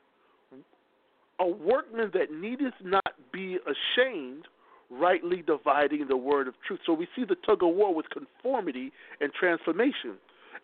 a 1.38 1.46
workman 1.46 2.10
that 2.14 2.32
needeth 2.32 2.72
not 2.82 3.12
be 3.32 3.58
ashamed, 3.66 4.44
rightly 4.90 5.42
dividing 5.46 6.06
the 6.08 6.16
word 6.16 6.48
of 6.48 6.54
truth. 6.66 6.80
So 6.86 6.92
we 6.94 7.06
see 7.14 7.24
the 7.24 7.36
tug 7.46 7.62
of 7.62 7.74
war 7.74 7.94
with 7.94 8.06
conformity 8.10 8.92
and 9.20 9.32
transformation. 9.32 10.14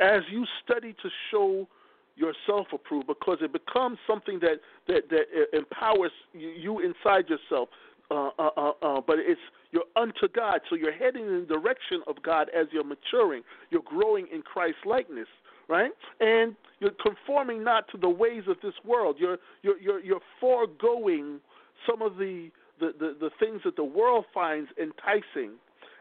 As 0.01 0.21
you 0.31 0.47
study 0.65 0.95
to 1.03 1.09
show 1.31 1.69
yourself 2.17 2.69
approved, 2.73 3.07
because 3.07 3.39
it 3.43 3.53
becomes 3.53 3.99
something 4.07 4.39
that 4.41 4.61
that, 4.87 5.11
that 5.11 5.57
empowers 5.57 6.13
you 6.33 6.81
inside 6.81 7.29
yourself. 7.29 7.69
Uh, 8.13 8.29
uh, 8.39 8.51
uh, 8.59 8.73
uh, 8.83 9.01
but 9.01 9.17
it's 9.19 9.41
you're 9.71 9.89
unto 9.97 10.29
God, 10.35 10.61
so 10.69 10.77
you're 10.77 10.93
heading 10.93 11.27
in 11.27 11.47
the 11.49 11.55
direction 11.55 12.03
of 12.07 12.23
God 12.23 12.51
as 12.55 12.67
you're 12.73 12.85
maturing. 12.85 13.43
You're 13.71 13.83
growing 13.83 14.27
in 14.31 14.43
Christ 14.43 14.77
likeness 14.85 15.29
right? 15.69 15.93
And 16.21 16.55
you're 16.81 16.93
conforming 17.03 17.65
not 17.65 17.89
to 17.93 17.99
the 17.99 18.09
ways 18.09 18.43
of 18.49 18.57
this 18.63 18.75
world. 18.85 19.17
You're 19.19 19.39
you're 19.63 19.79
you're, 19.79 20.01
you're 20.01 20.21
foregoing 20.41 21.41
some 21.89 22.03
of 22.03 22.17
the, 22.17 22.51
the, 22.79 22.93
the, 22.99 23.17
the 23.19 23.31
things 23.41 23.63
that 23.65 23.77
the 23.77 23.85
world 23.85 24.27
finds 24.35 24.71
enticing, 24.79 25.53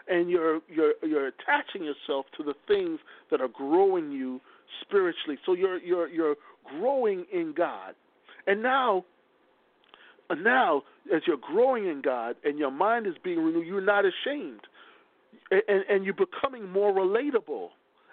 and 0.07 0.29
you're 0.29 0.59
you're 0.67 0.93
you're 1.03 1.27
attaching 1.27 1.83
yourself 1.83 2.25
to 2.37 2.43
the 2.43 2.53
things 2.67 2.99
that 3.29 3.39
are 3.39 3.47
growing 3.47 4.11
you 4.11 4.41
spiritually. 4.81 5.37
So 5.45 5.53
you're 5.53 5.79
you're 5.79 6.09
you're 6.09 6.35
growing 6.65 7.25
in 7.31 7.53
God, 7.55 7.95
and 8.47 8.61
now. 8.61 9.05
Now, 10.35 10.83
as 11.13 11.21
you're 11.27 11.37
growing 11.37 11.87
in 11.87 12.01
God 12.01 12.35
and 12.43 12.57
your 12.57 12.71
mind 12.71 13.07
is 13.07 13.13
being 13.23 13.39
renewed, 13.43 13.65
you're 13.65 13.81
not 13.81 14.05
ashamed, 14.05 14.61
and, 15.51 15.83
and 15.89 16.05
you're 16.05 16.13
becoming 16.13 16.69
more 16.69 16.93
relatable 16.93 17.69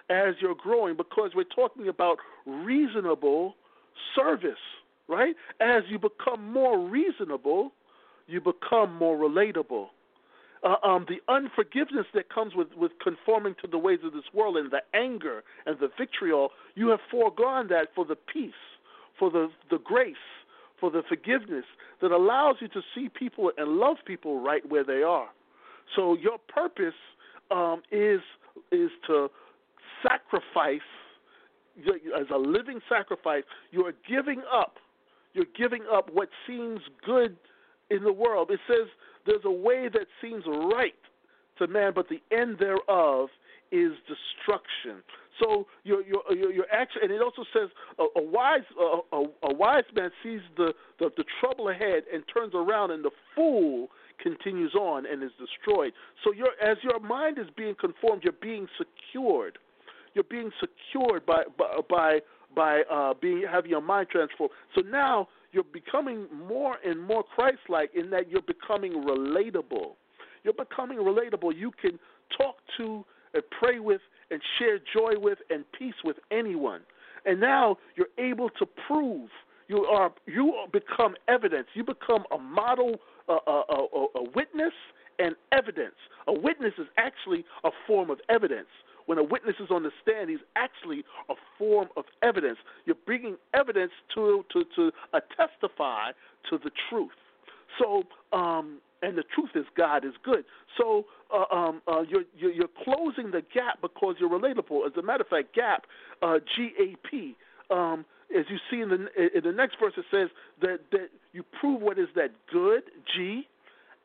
as 0.09 0.35
you're 0.41 0.55
growing 0.55 0.97
because 0.97 1.31
we're 1.35 1.43
talking 1.43 1.87
about 1.87 2.17
reasonable 2.45 3.55
service, 4.15 4.59
right? 5.07 5.35
As 5.61 5.83
you 5.89 5.99
become 5.99 6.51
more 6.51 6.79
reasonable, 6.79 7.71
you 8.27 8.41
become 8.41 8.93
more 8.95 9.17
relatable. 9.17 9.87
Uh, 10.61 10.75
um, 10.85 11.05
the 11.07 11.21
unforgiveness 11.31 12.05
that 12.13 12.33
comes 12.33 12.53
with, 12.53 12.67
with 12.75 12.91
conforming 13.01 13.55
to 13.61 13.67
the 13.67 13.77
ways 13.77 13.99
of 14.03 14.11
this 14.11 14.23
world 14.33 14.57
and 14.57 14.71
the 14.71 14.81
anger 14.93 15.43
and 15.65 15.77
the 15.79 15.89
vitriol, 15.97 16.49
you 16.75 16.89
have 16.89 16.99
foregone 17.09 17.67
that 17.69 17.87
for 17.95 18.03
the 18.03 18.15
peace, 18.15 18.51
for 19.17 19.31
the, 19.31 19.47
the 19.69 19.77
grace, 19.77 20.15
for 20.79 20.89
the 20.91 21.03
forgiveness 21.07 21.65
that 22.01 22.11
allows 22.11 22.55
you 22.59 22.67
to 22.69 22.81
see 22.95 23.09
people 23.09 23.51
and 23.57 23.77
love 23.77 23.97
people 24.05 24.41
right 24.41 24.67
where 24.69 24.83
they 24.83 25.03
are. 25.03 25.29
So 25.95 26.15
your 26.15 26.37
purpose 26.37 26.93
um, 27.51 27.81
is 27.91 28.21
is 28.71 28.89
to 29.07 29.29
sacrifice, 30.03 30.79
as 31.87 32.27
a 32.33 32.37
living 32.37 32.79
sacrifice, 32.87 33.43
you 33.71 33.85
are 33.85 33.93
giving 34.07 34.41
up. 34.51 34.77
You're 35.33 35.45
giving 35.57 35.83
up 35.91 36.09
what 36.11 36.29
seems 36.47 36.81
good 37.05 37.37
in 37.89 38.03
the 38.03 38.13
world. 38.13 38.51
It 38.51 38.59
says 38.67 38.87
there's 39.25 39.45
a 39.45 39.51
way 39.51 39.89
that 39.91 40.07
seems 40.21 40.43
right 40.45 40.93
to 41.57 41.67
man, 41.67 41.91
but 41.93 42.07
the 42.09 42.21
end 42.35 42.57
thereof 42.59 43.29
is 43.71 43.91
destruction. 44.07 45.03
So 45.41 45.67
your 45.83 46.03
your 46.03 46.23
your, 46.31 46.51
your 46.51 46.65
action, 46.71 47.01
and 47.03 47.11
it 47.11 47.21
also 47.21 47.43
says 47.53 47.69
a, 47.97 48.03
a 48.19 48.23
wise 48.23 48.67
a, 48.79 49.15
a, 49.15 49.23
a, 49.43 49.53
wise 49.53 49.83
man 49.95 50.11
sees 50.21 50.41
the, 50.57 50.73
the 50.99 51.09
the 51.15 51.23
trouble 51.39 51.69
ahead 51.69 52.03
and 52.13 52.23
turns 52.33 52.53
around, 52.53 52.91
and 52.91 53.03
the 53.03 53.11
fool 53.35 53.87
continues 54.21 54.75
on 54.75 55.05
and 55.05 55.23
is 55.23 55.31
destroyed. 55.39 55.93
So 56.23 56.33
your 56.33 56.49
as 56.61 56.77
your 56.83 56.99
mind 56.99 57.37
is 57.37 57.47
being 57.55 57.75
conformed, 57.79 58.23
you're 58.23 58.33
being 58.41 58.67
secured 58.77 59.57
you're 60.13 60.23
being 60.23 60.51
secured 60.59 61.25
by 61.25 61.43
by 61.57 61.79
by, 61.89 62.19
by 62.55 62.81
uh, 62.91 63.13
being 63.21 63.45
having 63.49 63.71
your 63.71 63.81
mind 63.81 64.07
transformed. 64.09 64.51
So 64.75 64.81
now 64.81 65.27
you're 65.51 65.63
becoming 65.63 66.27
more 66.47 66.77
and 66.85 67.01
more 67.01 67.23
Christ-like 67.23 67.91
in 67.95 68.09
that 68.11 68.29
you're 68.29 68.41
becoming 68.41 68.93
relatable. 69.03 69.93
You're 70.43 70.53
becoming 70.53 70.99
relatable. 70.99 71.55
You 71.55 71.71
can 71.81 71.99
talk 72.37 72.57
to 72.77 73.05
and 73.33 73.43
pray 73.59 73.79
with 73.79 74.01
and 74.31 74.41
share 74.57 74.77
joy 74.77 75.19
with 75.19 75.39
and 75.49 75.63
peace 75.77 75.95
with 76.03 76.17
anyone. 76.31 76.81
And 77.25 77.39
now 77.39 77.77
you're 77.95 78.07
able 78.17 78.49
to 78.51 78.65
prove 78.87 79.29
you 79.67 79.85
are 79.85 80.11
you 80.25 80.65
become 80.71 81.15
evidence. 81.27 81.67
You 81.73 81.83
become 81.83 82.23
a 82.31 82.37
model, 82.37 82.95
a, 83.27 83.33
a, 83.33 83.63
a, 83.69 84.05
a 84.15 84.23
witness, 84.35 84.73
and 85.19 85.35
evidence. 85.51 85.95
A 86.27 86.33
witness 86.33 86.73
is 86.79 86.87
actually 86.97 87.45
a 87.63 87.69
form 87.85 88.09
of 88.09 88.19
evidence 88.29 88.67
when 89.09 89.17
a 89.17 89.23
witness 89.23 89.55
is 89.59 89.71
on 89.71 89.81
the 89.81 89.89
stand, 90.03 90.29
he's 90.29 90.37
actually 90.55 91.03
a 91.29 91.33
form 91.57 91.87
of 91.97 92.05
evidence. 92.21 92.59
You're 92.85 92.95
bringing 93.07 93.37
evidence 93.55 93.91
to 94.13 94.45
to 94.53 94.63
to 94.75 94.91
testify 95.35 96.11
to 96.51 96.59
the 96.63 96.69
truth. 96.87 97.17
So, 97.77 98.03
um, 98.31 98.79
and 99.01 99.17
the 99.17 99.23
truth 99.33 99.51
is 99.55 99.65
God 99.77 100.03
is 100.03 100.13
good. 100.23 100.43
So 100.77 101.05
uh, 101.33 101.55
um, 101.55 101.81
uh, 101.87 102.01
you're, 102.01 102.23
you're, 102.37 102.51
you're 102.51 102.75
closing 102.83 103.31
the 103.31 103.43
gap 103.53 103.79
because 103.81 104.15
you're 104.19 104.29
relatable. 104.29 104.85
As 104.85 104.93
a 104.97 105.01
matter 105.01 105.21
of 105.21 105.27
fact, 105.27 105.53
gap, 105.55 105.85
uh, 106.21 106.39
G 106.55 106.71
A 106.79 107.07
P. 107.07 107.35
Um, 107.69 108.05
as 108.37 108.45
you 108.49 108.57
see 108.69 108.81
in 108.81 108.89
the 108.89 109.37
in 109.37 109.43
the 109.43 109.51
next 109.51 109.77
verse, 109.79 109.93
it 109.97 110.05
says 110.11 110.29
that 110.61 110.79
that 110.91 111.09
you 111.33 111.43
prove 111.59 111.81
what 111.81 111.97
is 111.97 112.07
that 112.15 112.31
good 112.51 112.83
G, 113.15 113.47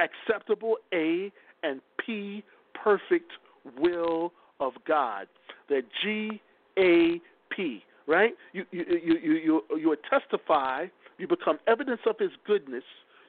acceptable 0.00 0.77
A, 0.92 1.33
and 1.62 1.81
P, 2.05 2.42
perfect 2.74 3.33
will 3.79 4.33
of 4.61 4.72
God. 4.87 5.27
The 5.68 5.83
G 6.03 6.40
A 6.79 7.20
P, 7.55 7.83
right? 8.07 8.35
You 8.53 8.64
you 8.70 8.85
you 8.88 9.18
you 9.22 9.35
you, 9.70 9.79
you 9.79 9.96
testify. 10.09 10.87
You 11.16 11.29
become 11.29 11.59
evidence 11.66 12.00
of 12.07 12.18
His 12.18 12.31
goodness. 12.46 12.85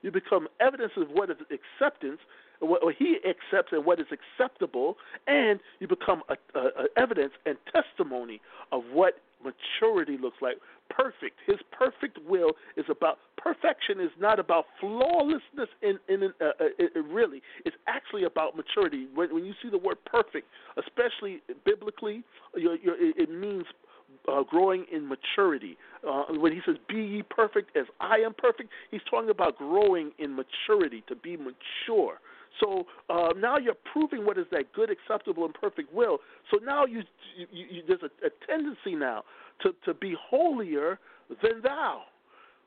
You 0.05 0.11
become 0.11 0.47
evidence 0.59 0.91
of 0.97 1.07
what 1.09 1.31
is 1.31 1.37
acceptance, 1.49 2.19
what 2.59 2.93
He 2.95 3.17
accepts, 3.27 3.71
and 3.71 3.83
what 3.83 3.99
is 3.99 4.05
acceptable, 4.11 4.97
and 5.25 5.59
you 5.79 5.87
become 5.87 6.21
a, 6.29 6.35
a, 6.55 6.61
a 6.61 6.85
evidence 6.95 7.33
and 7.47 7.57
testimony 7.73 8.39
of 8.71 8.83
what 8.93 9.15
maturity 9.43 10.19
looks 10.21 10.37
like. 10.43 10.57
Perfect. 10.91 11.39
His 11.47 11.57
perfect 11.71 12.19
will 12.29 12.51
is 12.77 12.85
about 12.87 13.17
perfection. 13.35 13.99
Is 13.99 14.11
not 14.19 14.39
about 14.39 14.65
flawlessness. 14.79 15.69
In 15.81 15.97
in, 16.07 16.21
in 16.21 16.33
uh, 16.39 16.49
uh 16.59 16.65
it, 16.77 16.91
it 16.95 17.05
really, 17.09 17.41
it's 17.65 17.75
actually 17.87 18.25
about 18.25 18.55
maturity. 18.55 19.07
When, 19.15 19.33
when 19.33 19.43
you 19.43 19.53
see 19.63 19.71
the 19.71 19.79
word 19.79 19.97
perfect, 20.05 20.45
especially 20.77 21.41
biblically, 21.65 22.23
you're, 22.55 22.77
you're, 22.77 22.95
it 22.99 23.31
means 23.31 23.65
uh, 24.31 24.43
growing 24.43 24.85
in 24.91 25.07
maturity. 25.07 25.77
Uh, 26.07 26.25
when 26.37 26.51
he 26.51 26.59
says, 26.65 26.75
Be 26.87 26.95
ye 26.95 27.23
perfect 27.23 27.75
as 27.75 27.85
I 27.99 28.17
am 28.17 28.33
perfect, 28.33 28.69
he's 28.91 29.01
talking 29.09 29.29
about 29.29 29.57
growing 29.57 30.11
in 30.19 30.35
maturity, 30.35 31.03
to 31.07 31.15
be 31.15 31.37
mature. 31.37 32.19
So 32.59 32.85
uh, 33.09 33.29
now 33.37 33.57
you're 33.57 33.75
proving 33.91 34.25
what 34.25 34.37
is 34.37 34.45
that 34.51 34.71
good, 34.73 34.89
acceptable, 34.89 35.45
and 35.45 35.53
perfect 35.53 35.93
will. 35.93 36.19
So 36.51 36.59
now 36.63 36.85
you, 36.85 37.01
you, 37.51 37.65
you 37.69 37.83
there's 37.87 38.01
a, 38.01 38.25
a 38.25 38.29
tendency 38.47 38.95
now 38.95 39.23
to, 39.61 39.73
to 39.85 39.93
be 39.93 40.15
holier 40.29 40.99
than 41.41 41.61
thou. 41.63 42.03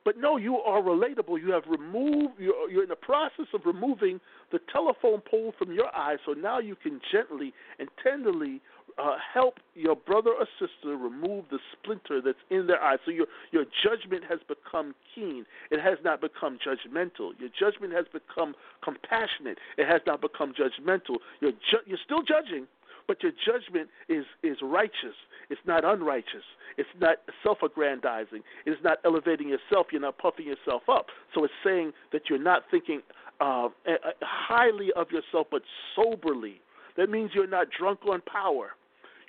But 0.05 0.17
no, 0.17 0.37
you 0.37 0.57
are 0.57 0.81
relatable. 0.81 1.41
You 1.41 1.51
have 1.51 1.63
removed, 1.67 2.35
you're, 2.39 2.69
you're 2.69 2.83
in 2.83 2.89
the 2.89 2.95
process 2.95 3.47
of 3.53 3.61
removing 3.65 4.19
the 4.51 4.59
telephone 4.71 5.21
pole 5.29 5.53
from 5.59 5.73
your 5.73 5.87
eye, 5.93 6.15
so 6.25 6.33
now 6.33 6.59
you 6.59 6.75
can 6.75 7.01
gently 7.11 7.53
and 7.79 7.89
tenderly 8.01 8.61
uh, 8.99 9.15
help 9.33 9.55
your 9.75 9.95
brother 9.95 10.31
or 10.31 10.45
sister 10.59 10.97
remove 10.97 11.45
the 11.49 11.59
splinter 11.73 12.21
that's 12.21 12.37
in 12.49 12.67
their 12.67 12.81
eye. 12.81 12.97
So 13.05 13.11
your 13.11 13.27
your 13.51 13.65
judgment 13.83 14.23
has 14.29 14.39
become 14.47 14.95
keen. 15.15 15.45
It 15.71 15.79
has 15.79 15.97
not 16.03 16.21
become 16.21 16.57
judgmental. 16.59 17.31
Your 17.39 17.49
judgment 17.57 17.93
has 17.93 18.05
become 18.11 18.55
compassionate. 18.83 19.57
It 19.77 19.87
has 19.87 20.01
not 20.05 20.21
become 20.21 20.53
judgmental. 20.53 21.17
You're 21.39 21.51
ju- 21.51 21.85
you're 21.85 21.99
still 22.03 22.21
judging, 22.21 22.67
but 23.07 23.23
your 23.23 23.31
judgment 23.31 23.89
is 24.09 24.25
is 24.43 24.57
righteous. 24.61 25.15
It's 25.49 25.61
not 25.65 25.83
unrighteous. 25.83 26.43
It's 26.77 26.89
not 26.99 27.17
self-aggrandizing. 27.43 28.41
It 28.65 28.69
is 28.69 28.77
not 28.83 28.99
elevating 29.03 29.49
yourself. 29.49 29.87
You're 29.91 30.01
not 30.01 30.17
puffing 30.17 30.45
yourself 30.45 30.83
up. 30.87 31.07
So 31.33 31.43
it's 31.43 31.53
saying 31.63 31.93
that 32.13 32.29
you're 32.29 32.37
not 32.37 32.63
thinking 32.69 33.01
uh, 33.41 33.69
highly 34.21 34.91
of 34.95 35.07
yourself, 35.11 35.47
but 35.51 35.63
soberly. 35.95 36.61
That 36.97 37.09
means 37.09 37.31
you're 37.33 37.47
not 37.47 37.67
drunk 37.77 37.99
on 38.05 38.21
power. 38.21 38.71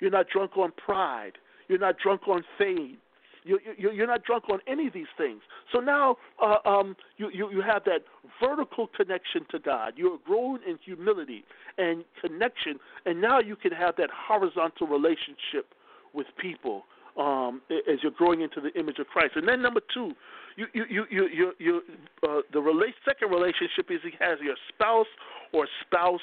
You're 0.01 0.11
not 0.11 0.27
drunk 0.27 0.57
on 0.57 0.73
pride. 0.73 1.33
You're 1.69 1.79
not 1.79 1.95
drunk 1.97 2.27
on 2.27 2.43
fame. 2.57 2.97
You, 3.43 3.59
you, 3.77 3.91
you're 3.91 4.07
not 4.07 4.23
drunk 4.23 4.49
on 4.49 4.59
any 4.67 4.87
of 4.87 4.93
these 4.93 5.07
things. 5.17 5.41
So 5.73 5.79
now 5.79 6.17
uh, 6.41 6.57
um, 6.67 6.95
you, 7.17 7.31
you, 7.33 7.49
you 7.51 7.61
have 7.61 7.83
that 7.85 8.01
vertical 8.43 8.87
connection 8.95 9.45
to 9.51 9.59
God. 9.59 9.93
You're 9.95 10.19
grown 10.25 10.59
in 10.67 10.77
humility 10.83 11.43
and 11.77 12.03
connection, 12.19 12.77
and 13.05 13.19
now 13.19 13.39
you 13.39 13.55
can 13.55 13.71
have 13.71 13.95
that 13.97 14.09
horizontal 14.13 14.87
relationship 14.87 15.73
with 16.13 16.27
people 16.39 16.83
um, 17.17 17.61
as 17.71 17.99
you're 18.03 18.11
growing 18.11 18.41
into 18.41 18.61
the 18.61 18.77
image 18.79 18.99
of 18.99 19.07
Christ. 19.07 19.33
And 19.35 19.47
then 19.47 19.61
number 19.61 19.81
two, 19.93 20.11
you 20.55 20.67
you 20.73 20.85
you 20.89 21.05
you 21.09 21.29
you, 21.33 21.51
you 21.59 21.81
uh, 22.23 22.41
the 22.53 22.59
rela- 22.59 22.93
second 23.05 23.31
relationship 23.31 23.89
is 23.89 23.99
he 24.03 24.11
has 24.19 24.37
your 24.43 24.55
spouse 24.69 25.07
or 25.53 25.67
spouse 25.85 26.19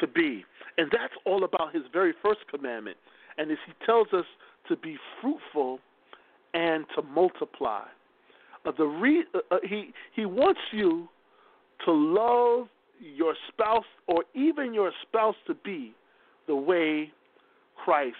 to 0.00 0.06
be. 0.06 0.44
And 0.78 0.90
that's 0.90 1.14
all 1.24 1.44
about 1.44 1.74
his 1.74 1.84
very 1.92 2.12
first 2.22 2.40
commandment. 2.50 2.96
And 3.38 3.50
as 3.50 3.58
he 3.66 3.72
tells 3.84 4.08
us 4.12 4.24
to 4.68 4.76
be 4.76 4.96
fruitful 5.20 5.78
and 6.54 6.84
to 6.94 7.02
multiply. 7.02 7.82
Uh, 8.64 8.72
the 8.76 8.84
re- 8.84 9.24
uh, 9.34 9.38
uh, 9.50 9.58
he, 9.62 9.92
he 10.14 10.24
wants 10.24 10.60
you 10.72 11.08
to 11.84 11.92
love 11.92 12.68
your 13.00 13.34
spouse 13.48 13.84
or 14.06 14.24
even 14.34 14.72
your 14.72 14.92
spouse 15.02 15.34
to 15.46 15.54
be 15.54 15.92
the 16.46 16.54
way 16.54 17.12
Christ 17.84 18.16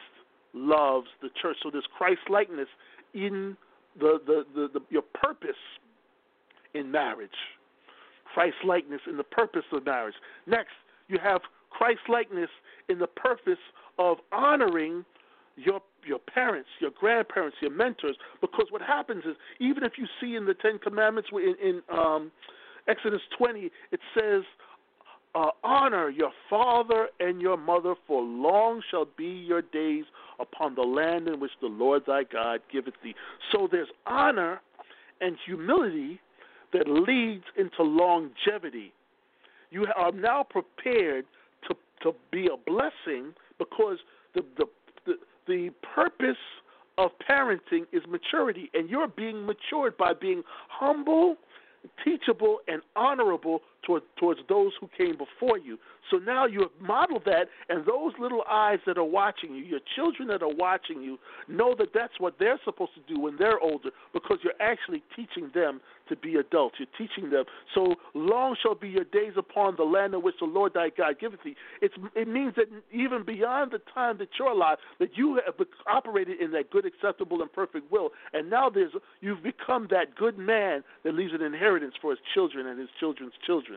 loves 0.52 1.06
the 1.22 1.28
church. 1.40 1.56
So 1.62 1.70
there's 1.70 1.87
Christ 1.96 2.20
likeness 2.28 2.68
in 3.14 3.56
the, 3.98 4.18
the, 4.26 4.44
the, 4.54 4.68
the, 4.74 4.80
your 4.90 5.02
purpose 5.02 5.50
in 6.74 6.90
marriage. 6.90 7.30
Christ 8.34 8.56
likeness 8.66 9.00
in 9.08 9.16
the 9.16 9.24
purpose 9.24 9.62
of 9.72 9.87
marriage. 9.87 10.14
Next, 10.46 10.72
you 11.08 11.18
have 11.22 11.40
Christ 11.76 12.00
likeness 12.08 12.50
in 12.88 12.98
the 12.98 13.06
purpose 13.06 13.58
of 13.98 14.18
honoring 14.32 15.04
your 15.56 15.80
your 16.06 16.18
parents, 16.18 16.68
your 16.80 16.90
grandparents, 16.98 17.56
your 17.60 17.70
mentors. 17.70 18.16
Because 18.40 18.66
what 18.70 18.82
happens 18.82 19.24
is, 19.24 19.37
even 19.60 19.84
if 19.84 19.92
you 19.96 20.06
see 20.20 20.37
in 20.37 20.44
the 20.44 20.54
Ten 20.54 20.78
Commandments 20.78 21.30
in, 21.32 21.54
in 21.62 21.82
um, 21.90 22.30
Exodus 22.88 23.22
20, 23.38 23.70
it 23.90 24.00
says, 24.18 24.42
uh, 25.34 25.50
honor 25.64 26.10
your 26.10 26.30
father 26.48 27.08
and 27.20 27.40
your 27.40 27.56
mother, 27.56 27.94
for 28.06 28.22
long 28.22 28.82
shall 28.90 29.08
be 29.16 29.26
your 29.26 29.62
days 29.62 30.04
upon 30.38 30.74
the 30.74 30.82
land 30.82 31.26
in 31.26 31.40
which 31.40 31.50
the 31.60 31.66
Lord 31.66 32.02
thy 32.06 32.22
God 32.30 32.60
giveth 32.70 32.94
thee. 33.02 33.14
So 33.50 33.66
there's 33.70 33.88
honor 34.06 34.60
and 35.20 35.37
humility 35.44 36.20
that 36.72 36.88
leads 36.88 37.44
into 37.56 37.82
longevity. 37.82 38.92
You 39.70 39.87
are 39.96 40.12
now 40.12 40.44
prepared 40.48 41.24
to 42.02 42.14
be 42.30 42.46
a 42.46 42.57
blessing 42.70 43.35
because 43.59 43.98
the 44.35 44.44
the 44.57 44.66
the, 45.07 45.14
the 45.46 45.70
purpose 45.94 46.37
of 46.96 47.11
parenting 47.28 47.87
is 47.92 48.02
maturity, 48.09 48.70
and 48.74 48.88
you're 48.88 49.09
being 49.09 49.44
matured 49.44 49.96
by 49.96 50.12
being 50.12 50.42
humble 50.68 51.37
teachable 52.02 52.59
and 52.68 52.83
honorable 52.96 53.61
toward, 53.87 54.03
towards 54.16 54.40
those 54.49 54.73
who 54.81 54.88
came 54.97 55.16
before 55.16 55.59
you. 55.59 55.79
So 56.11 56.18
now 56.18 56.47
you 56.47 56.61
have 56.61 56.70
modeled 56.81 57.25
that, 57.25 57.49
and 57.68 57.85
those 57.87 58.12
little 58.18 58.44
eyes 58.51 58.79
that 58.87 58.99
are 58.99 59.05
watching 59.05 59.55
you, 59.55 59.64
your 59.64 59.81
children 59.97 60.29
that 60.29 60.42
are 60.42 60.55
watching 60.55 61.03
you, 61.03 61.18
know 61.49 61.75
that 61.79 61.88
that's 61.94 62.12
what 62.18 62.35
they're 62.38 62.61
supposed 62.64 62.92
to 62.94 63.14
do 63.14 63.20
when 63.20 63.37
they're 63.38 63.61
older 63.61 63.90
because 64.12 64.38
you're 64.42 64.53
actually 64.61 65.03
teaching 65.16 65.51
them 65.55 65.81
to 66.09 66.16
be 66.16 66.37
adults. 66.37 66.77
You're 66.79 66.88
teaching 66.99 67.31
them. 67.31 67.44
So 67.75 67.94
long 68.14 68.57
shall 68.62 68.75
be 68.75 68.88
your 68.88 69.05
days 69.05 69.33
upon 69.37 69.77
the 69.77 69.85
land 69.85 70.12
in 70.12 70.23
which 70.23 70.35
the 70.38 70.47
Lord 70.47 70.75
thy 70.75 70.90
God 70.90 71.18
giveth 71.18 71.40
thee. 71.42 71.57
It's, 71.81 71.94
it 72.14 72.29
means 72.29 72.55
that 72.57 72.66
even 72.92 73.25
beyond 73.25 73.73
the 73.73 73.81
time 73.94 74.18
that 74.18 74.29
you're 74.38 74.49
alive, 74.49 74.79
that 75.01 75.16
you 75.16 75.40
have 75.47 75.55
operated 75.87 76.40
in 76.40 76.53
that 76.53 76.70
good, 76.70 76.85
acceptable, 76.85 77.40
and 77.40 77.53
perfect 77.53 77.90
will, 77.90 78.11
and 78.33 78.51
now 78.51 78.68
there's 78.68 78.92
you've 79.20 79.42
become 79.42 79.88
that 79.90 80.14
good 80.14 80.38
man 80.38 80.85
that 81.05 81.14
leaves 81.14 81.33
an 81.33 81.42
inheritance 81.42 81.94
for 82.01 82.11
his 82.11 82.18
children 82.35 82.66
and 82.66 82.79
his 82.79 82.88
children's 83.01 83.33
children. 83.47 83.73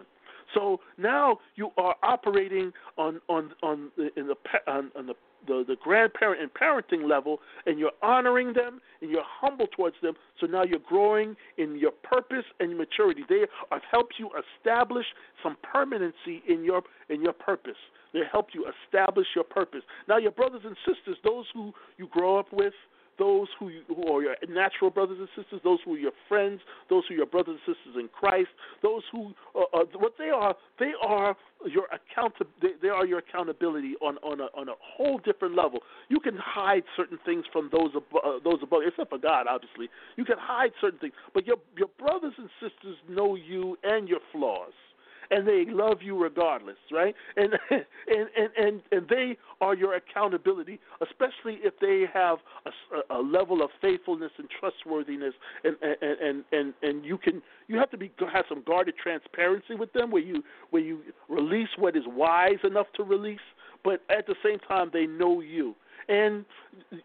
So 0.53 0.79
now 0.97 1.37
you 1.55 1.71
are 1.77 1.95
operating 2.03 2.71
on 2.97 3.21
on 3.29 3.51
on 3.63 3.91
the, 3.97 4.09
in 4.17 4.27
the 4.27 4.35
on, 4.67 4.91
on 4.95 5.07
the 5.07 5.13
the, 5.47 5.63
the 5.67 5.75
grandparent 5.81 6.41
and 6.41 6.51
parenting 6.53 7.07
level, 7.07 7.39
and 7.65 7.79
you're 7.79 7.91
honoring 8.01 8.53
them 8.53 8.81
and 9.01 9.09
you're 9.09 9.23
humble 9.25 9.67
towards 9.67 9.95
them. 10.01 10.13
So 10.39 10.47
now 10.47 10.63
you're 10.63 10.79
growing 10.79 11.35
in 11.57 11.77
your 11.77 11.91
purpose 11.91 12.45
and 12.59 12.77
maturity. 12.77 13.23
They 13.27 13.45
have 13.71 13.81
helped 13.89 14.15
you 14.19 14.29
establish 14.59 15.05
some 15.41 15.57
permanency 15.63 16.43
in 16.47 16.63
your 16.63 16.81
in 17.09 17.21
your 17.21 17.33
purpose. 17.33 17.77
They 18.13 18.21
help 18.31 18.47
you 18.53 18.65
establish 18.85 19.27
your 19.35 19.43
purpose. 19.43 19.81
Now 20.07 20.17
your 20.17 20.31
brothers 20.31 20.61
and 20.65 20.75
sisters, 20.85 21.17
those 21.23 21.45
who 21.53 21.73
you 21.97 22.07
grow 22.07 22.37
up 22.39 22.51
with, 22.51 22.73
those 23.17 23.47
who, 23.59 23.69
you, 23.69 23.81
who 23.87 24.07
are 24.13 24.21
your 24.21 24.35
natural 24.49 24.89
brothers 24.89 25.17
and 25.19 25.27
sisters, 25.35 25.59
those 25.63 25.79
who 25.85 25.95
are 25.95 25.97
your 25.97 26.11
friends, 26.27 26.61
those 26.89 27.03
who 27.07 27.15
are 27.15 27.17
your 27.17 27.25
brothers 27.25 27.57
and 27.67 27.75
sisters 27.75 27.95
in 27.99 28.09
Christ, 28.09 28.49
those 28.83 29.03
who 29.11 29.33
uh, 29.55 29.61
uh, 29.73 29.85
what 29.97 30.13
they 30.17 30.29
are, 30.29 30.55
they 30.79 30.91
are 31.01 31.35
your 31.65 31.85
account. 31.85 32.33
They, 32.61 32.69
they 32.81 32.89
are 32.89 33.05
your 33.05 33.19
accountability 33.19 33.95
on 34.01 34.17
on 34.17 34.41
a, 34.41 34.47
on 34.55 34.69
a 34.69 34.73
whole 34.79 35.19
different 35.19 35.55
level. 35.55 35.79
You 36.09 36.19
can 36.19 36.37
hide 36.37 36.83
certain 36.95 37.17
things 37.25 37.45
from 37.51 37.69
those 37.71 37.91
above, 37.95 38.21
uh, 38.25 38.39
those 38.43 38.59
above, 38.61 38.81
except 38.87 39.09
for 39.09 39.17
God, 39.17 39.47
obviously. 39.49 39.89
You 40.15 40.25
can 40.25 40.37
hide 40.39 40.71
certain 40.79 40.99
things, 40.99 41.13
but 41.33 41.47
your 41.47 41.57
your 41.77 41.89
brothers 41.99 42.33
and 42.37 42.49
sisters 42.61 42.97
know 43.09 43.35
you 43.35 43.77
and 43.83 44.07
your 44.07 44.19
flaws 44.31 44.73
and 45.31 45.47
they 45.47 45.65
love 45.67 45.97
you 46.01 46.21
regardless, 46.21 46.77
right? 46.91 47.15
And 47.35 47.53
and 47.69 47.85
and 48.37 48.49
and, 48.57 48.81
and 48.91 49.07
they 49.09 49.37
are 49.61 49.75
your 49.75 49.95
accountability, 49.95 50.79
especially 51.01 51.59
if 51.63 51.73
they 51.79 52.05
have 52.13 52.39
a, 52.65 53.15
a 53.15 53.21
level 53.21 53.63
of 53.63 53.69
faithfulness 53.81 54.31
and 54.37 54.47
trustworthiness, 54.59 55.33
and 55.63 55.75
and 55.81 55.95
and 56.01 56.43
and 56.51 56.73
and 56.81 57.05
you 57.05 57.17
can 57.17 57.41
you 57.67 57.77
have 57.77 57.89
to 57.91 57.97
be 57.97 58.11
have 58.31 58.45
some 58.49 58.63
guarded 58.65 58.95
transparency 59.01 59.75
with 59.75 59.91
them, 59.93 60.11
where 60.11 60.23
you 60.23 60.43
where 60.69 60.81
you 60.81 60.99
release 61.29 61.69
what 61.77 61.95
is 61.95 62.03
wise 62.07 62.59
enough 62.63 62.87
to 62.95 63.03
release, 63.03 63.39
but 63.83 64.01
at 64.09 64.27
the 64.27 64.35
same 64.43 64.59
time 64.59 64.89
they 64.91 65.05
know 65.05 65.41
you. 65.41 65.75
And 66.09 66.45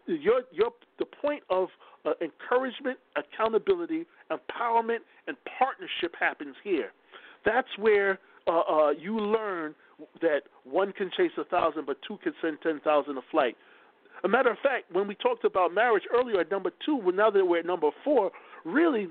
your 0.05 0.41
your 0.51 0.71
the 0.99 1.05
point 1.05 1.43
of 1.49 1.67
uh, 2.05 2.11
encouragement, 2.21 2.97
accountability, 3.15 4.05
empowerment, 4.31 4.99
and 5.27 5.37
partnership 5.57 6.15
happens 6.19 6.55
here. 6.63 6.91
That's 7.45 7.67
where 7.77 8.19
uh, 8.47 8.59
uh, 8.59 8.89
you 8.91 9.17
learn 9.17 9.75
that 10.21 10.41
one 10.63 10.91
can 10.91 11.09
chase 11.15 11.31
a 11.37 11.43
thousand, 11.45 11.85
but 11.85 11.97
two 12.07 12.17
can 12.23 12.33
send 12.41 12.57
ten 12.61 12.79
thousand 12.83 13.17
a 13.17 13.21
flight. 13.31 13.55
A 14.23 14.27
matter 14.27 14.51
of 14.51 14.57
fact, 14.63 14.85
when 14.91 15.07
we 15.07 15.15
talked 15.15 15.43
about 15.43 15.73
marriage 15.73 16.03
earlier 16.13 16.39
at 16.41 16.51
number 16.51 16.71
two, 16.85 16.95
well, 16.95 17.15
now 17.15 17.29
that 17.29 17.45
we're 17.45 17.59
at 17.59 17.65
number 17.65 17.89
four, 18.03 18.31
really, 18.63 19.07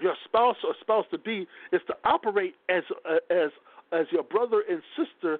your 0.00 0.14
spouse 0.24 0.56
or 0.64 0.74
spouse 0.80 1.04
to 1.10 1.18
be 1.18 1.46
is 1.72 1.80
to 1.86 1.94
operate 2.04 2.54
as 2.68 2.82
uh, 3.08 3.16
as 3.30 3.50
as 3.92 4.06
your 4.10 4.22
brother 4.22 4.62
and 4.68 4.82
sister 4.96 5.38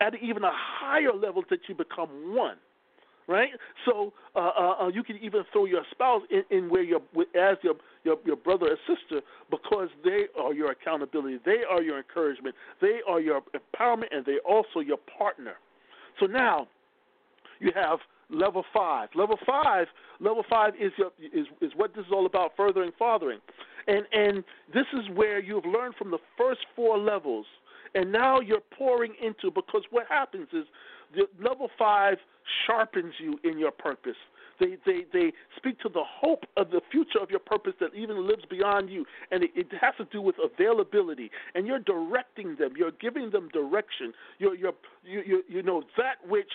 at 0.00 0.14
even 0.22 0.42
a 0.42 0.50
higher 0.52 1.14
level 1.14 1.44
that 1.50 1.60
you 1.68 1.74
become 1.74 2.34
one 2.34 2.56
right? 3.28 3.50
So 3.86 4.12
uh, 4.34 4.38
uh, 4.38 4.74
uh, 4.82 4.88
you 4.88 5.02
can 5.02 5.18
even 5.18 5.42
throw 5.52 5.64
your 5.64 5.82
spouse 5.90 6.22
in, 6.30 6.42
in 6.50 6.68
where 6.68 6.82
your 6.82 7.00
as 7.34 7.56
your, 7.62 7.74
your 8.04 8.16
your 8.24 8.36
brother 8.36 8.66
or 8.70 8.76
sister 8.86 9.24
because 9.50 9.88
they 10.04 10.26
are 10.40 10.52
your 10.52 10.70
accountability, 10.70 11.38
they 11.44 11.62
are 11.70 11.82
your 11.82 11.98
encouragement, 11.98 12.54
they 12.80 13.00
are 13.08 13.20
your 13.20 13.42
empowerment, 13.54 14.08
and 14.10 14.24
they 14.24 14.38
also 14.48 14.80
your 14.80 14.98
partner. 15.18 15.54
So 16.20 16.26
now 16.26 16.68
you 17.60 17.70
have 17.74 17.98
level 18.30 18.64
five. 18.74 19.08
Level 19.14 19.38
five, 19.46 19.86
level 20.20 20.44
five 20.48 20.74
is 20.80 20.92
your, 20.96 21.12
is 21.32 21.46
is 21.60 21.72
what 21.76 21.94
this 21.94 22.06
is 22.06 22.12
all 22.12 22.26
about: 22.26 22.52
furthering, 22.56 22.92
fathering, 22.98 23.38
and 23.86 24.04
and 24.12 24.44
this 24.74 24.86
is 24.94 25.08
where 25.14 25.40
you've 25.40 25.66
learned 25.66 25.94
from 25.96 26.10
the 26.10 26.18
first 26.36 26.60
four 26.74 26.98
levels, 26.98 27.46
and 27.94 28.10
now 28.10 28.40
you're 28.40 28.62
pouring 28.76 29.14
into 29.22 29.50
because 29.50 29.82
what 29.90 30.06
happens 30.08 30.48
is 30.52 30.64
the 31.14 31.26
level 31.42 31.68
five 31.78 32.18
sharpens 32.66 33.14
you 33.18 33.38
in 33.44 33.58
your 33.58 33.70
purpose. 33.70 34.16
They, 34.60 34.76
they, 34.86 35.04
they 35.12 35.32
speak 35.56 35.80
to 35.80 35.88
the 35.88 36.04
hope 36.04 36.44
of 36.56 36.70
the 36.70 36.80
future 36.90 37.18
of 37.20 37.30
your 37.30 37.40
purpose 37.40 37.72
that 37.80 37.94
even 37.94 38.26
lives 38.26 38.44
beyond 38.48 38.90
you. 38.90 39.04
And 39.30 39.42
it, 39.42 39.50
it 39.56 39.66
has 39.80 39.94
to 39.98 40.04
do 40.12 40.20
with 40.22 40.36
availability. 40.42 41.30
And 41.54 41.66
you're 41.66 41.80
directing 41.80 42.56
them, 42.56 42.74
you're 42.76 42.92
giving 42.92 43.30
them 43.30 43.48
direction. 43.48 44.12
You're, 44.38 44.54
you're, 44.54 44.74
you, 45.04 45.22
you, 45.26 45.42
you 45.48 45.62
know, 45.62 45.82
that 45.96 46.16
which 46.28 46.52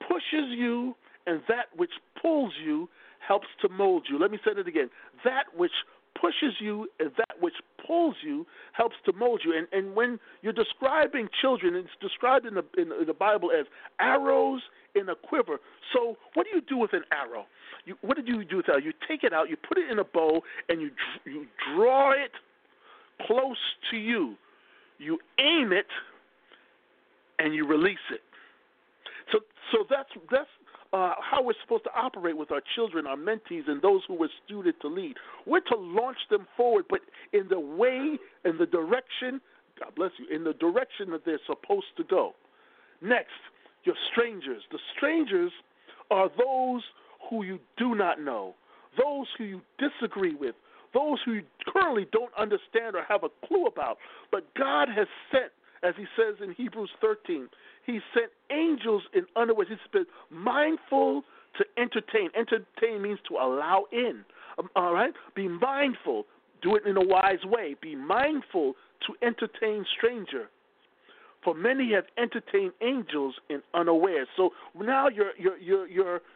pushes 0.00 0.48
you 0.56 0.94
and 1.26 1.42
that 1.48 1.66
which 1.76 1.90
pulls 2.20 2.52
you 2.64 2.88
helps 3.26 3.48
to 3.60 3.68
mold 3.68 4.06
you. 4.08 4.18
Let 4.18 4.30
me 4.30 4.38
say 4.44 4.52
it 4.58 4.66
again. 4.66 4.88
That 5.24 5.44
which 5.54 5.72
pushes 6.20 6.54
you 6.60 6.88
that 6.98 7.40
which 7.40 7.54
pulls 7.86 8.16
you 8.24 8.46
helps 8.72 8.96
to 9.04 9.12
mold 9.12 9.40
you. 9.44 9.56
And, 9.56 9.66
and 9.72 9.94
when 9.94 10.18
you're 10.42 10.52
describing 10.52 11.28
children, 11.40 11.74
it's 11.74 11.88
described 12.00 12.46
in 12.46 12.54
the, 12.54 12.64
in, 12.76 12.90
the 13.06 13.14
Bible 13.14 13.50
as 13.58 13.66
arrows 14.00 14.60
in 14.94 15.08
a 15.08 15.14
quiver. 15.14 15.58
So, 15.92 16.16
what 16.34 16.44
do 16.44 16.50
you 16.54 16.62
do 16.62 16.76
with 16.76 16.92
an 16.92 17.02
arrow? 17.12 17.46
You, 17.84 17.96
what 18.02 18.16
did 18.16 18.28
you 18.28 18.44
do 18.44 18.58
with 18.58 18.66
that? 18.66 18.82
You 18.84 18.92
take 19.06 19.24
it 19.24 19.32
out, 19.32 19.48
you 19.48 19.56
put 19.56 19.78
it 19.78 19.90
in 19.90 19.98
a 19.98 20.04
bow, 20.04 20.40
and 20.68 20.80
you 20.80 20.90
you 21.24 21.46
draw 21.74 22.12
it 22.12 22.32
close 23.26 23.56
to 23.90 23.96
you. 23.96 24.34
You 24.98 25.18
aim 25.38 25.72
it, 25.72 25.86
and 27.38 27.54
you 27.54 27.66
release 27.66 27.96
it. 28.10 28.20
So, 29.32 29.38
so 29.72 29.84
that's 29.88 30.08
that's 30.30 30.48
uh, 30.92 31.14
how 31.20 31.42
we're 31.42 31.54
supposed 31.62 31.84
to 31.84 31.90
operate 31.94 32.36
with 32.36 32.50
our 32.50 32.62
children, 32.74 33.06
our 33.06 33.16
mentees, 33.16 33.68
and 33.68 33.82
those 33.82 34.00
who 34.08 34.14
we're 34.14 34.28
suited 34.48 34.80
to 34.80 34.88
lead. 34.88 35.14
We're 35.46 35.60
to 35.60 35.76
launch 35.76 36.18
them 36.30 36.46
forward, 36.56 36.86
but 36.88 37.00
in 37.32 37.48
the 37.48 37.60
way, 37.60 38.18
in 38.44 38.58
the 38.58 38.66
direction, 38.66 39.40
God 39.78 39.94
bless 39.96 40.12
you, 40.18 40.34
in 40.34 40.44
the 40.44 40.54
direction 40.54 41.10
that 41.10 41.24
they're 41.24 41.40
supposed 41.46 41.86
to 41.98 42.04
go. 42.04 42.32
Next, 43.02 43.28
your 43.84 43.94
strangers. 44.12 44.62
The 44.72 44.78
strangers 44.96 45.52
are 46.10 46.30
those 46.36 46.82
who 47.28 47.44
you 47.44 47.58
do 47.76 47.94
not 47.94 48.20
know, 48.20 48.54
those 48.96 49.26
who 49.36 49.44
you 49.44 49.60
disagree 49.78 50.34
with, 50.34 50.54
those 50.94 51.18
who 51.24 51.34
you 51.34 51.42
currently 51.66 52.06
don't 52.12 52.32
understand 52.38 52.96
or 52.96 53.02
have 53.06 53.24
a 53.24 53.46
clue 53.46 53.66
about. 53.66 53.98
But 54.32 54.44
God 54.54 54.88
has 54.88 55.06
sent, 55.30 55.52
as 55.82 55.94
He 55.96 56.06
says 56.16 56.36
in 56.42 56.52
Hebrews 56.54 56.90
13, 57.00 57.48
He 57.86 58.00
sent 58.14 58.30
angels 58.50 59.02
in 59.14 59.26
unawares. 59.36 59.68
He's 59.70 59.78
been 59.92 60.06
mindful 60.30 61.22
to 61.58 61.64
entertain. 61.80 62.30
Entertain 62.36 63.02
means 63.02 63.18
to 63.28 63.34
allow 63.36 63.84
in. 63.92 64.24
Um, 64.58 64.68
all 64.76 64.92
right? 64.92 65.12
Be 65.34 65.48
mindful. 65.48 66.26
Do 66.62 66.76
it 66.76 66.86
in 66.86 66.96
a 66.96 67.04
wise 67.04 67.44
way. 67.44 67.76
Be 67.80 67.94
mindful 67.94 68.74
to 69.06 69.26
entertain 69.26 69.84
stranger 69.96 70.48
For 71.44 71.54
many 71.54 71.92
have 71.92 72.04
entertained 72.18 72.72
angels 72.82 73.34
in 73.48 73.62
unaware. 73.74 74.26
So 74.36 74.50
now 74.78 75.08
you're 75.08 75.32
you're 75.38 75.58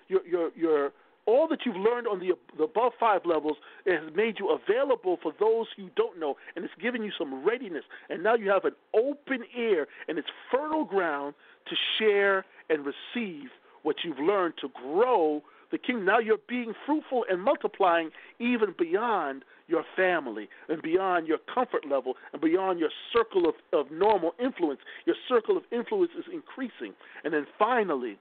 you're, 0.09 0.50
you're 0.57 0.92
all 1.27 1.47
that 1.49 1.61
you've 1.65 1.77
learned 1.77 2.07
on 2.07 2.19
the, 2.19 2.33
the 2.57 2.65
above 2.65 2.93
five 2.99 3.23
levels 3.25 3.57
has 3.87 4.15
made 4.15 4.39
you 4.39 4.51
available 4.51 5.19
for 5.23 5.33
those 5.39 5.67
who 5.77 5.89
don't 5.97 6.19
know, 6.19 6.37
and 6.57 6.65
it's 6.65 6.75
given 6.83 7.03
you 7.03 7.13
some 7.17 7.45
readiness. 7.45 7.85
And 8.11 8.23
now 8.23 8.35
you 8.35 8.51
have 8.51 8.65
an 8.65 8.75
open 8.95 9.45
ear, 9.57 9.87
and 10.09 10.19
it's 10.19 10.29
fertile 10.51 10.85
ground 10.85 11.35
to 11.69 11.77
share 11.99 12.45
and 12.69 12.85
receive 12.85 13.51
what 13.83 13.97
you've 14.05 14.19
learned 14.19 14.55
to 14.61 14.69
grow 14.69 15.43
the 15.71 15.79
kingdom. 15.79 16.05
Now 16.05 16.19
you're 16.19 16.39
being 16.49 16.75
fruitful 16.87 17.25
and 17.29 17.41
multiplying 17.41 18.11
even 18.39 18.75
beyond 18.79 19.45
your 19.69 19.85
family 19.97 20.49
and 20.69 20.83
beyond 20.83 21.27
your 21.27 21.39
comfort 21.53 21.89
level 21.89 22.15
and 22.33 22.43
beyond 22.43 22.79
your 22.79 22.91
circle 23.13 23.49
of, 23.49 23.55
of 23.73 23.91
normal 23.91 24.35
influence. 24.43 24.81
Your 25.07 25.17
circle 25.29 25.57
of 25.57 25.63
influence 25.73 26.13
is 26.19 26.27
increasing. 26.33 26.95
And 27.25 27.33
then 27.33 27.47
finally, 27.59 28.19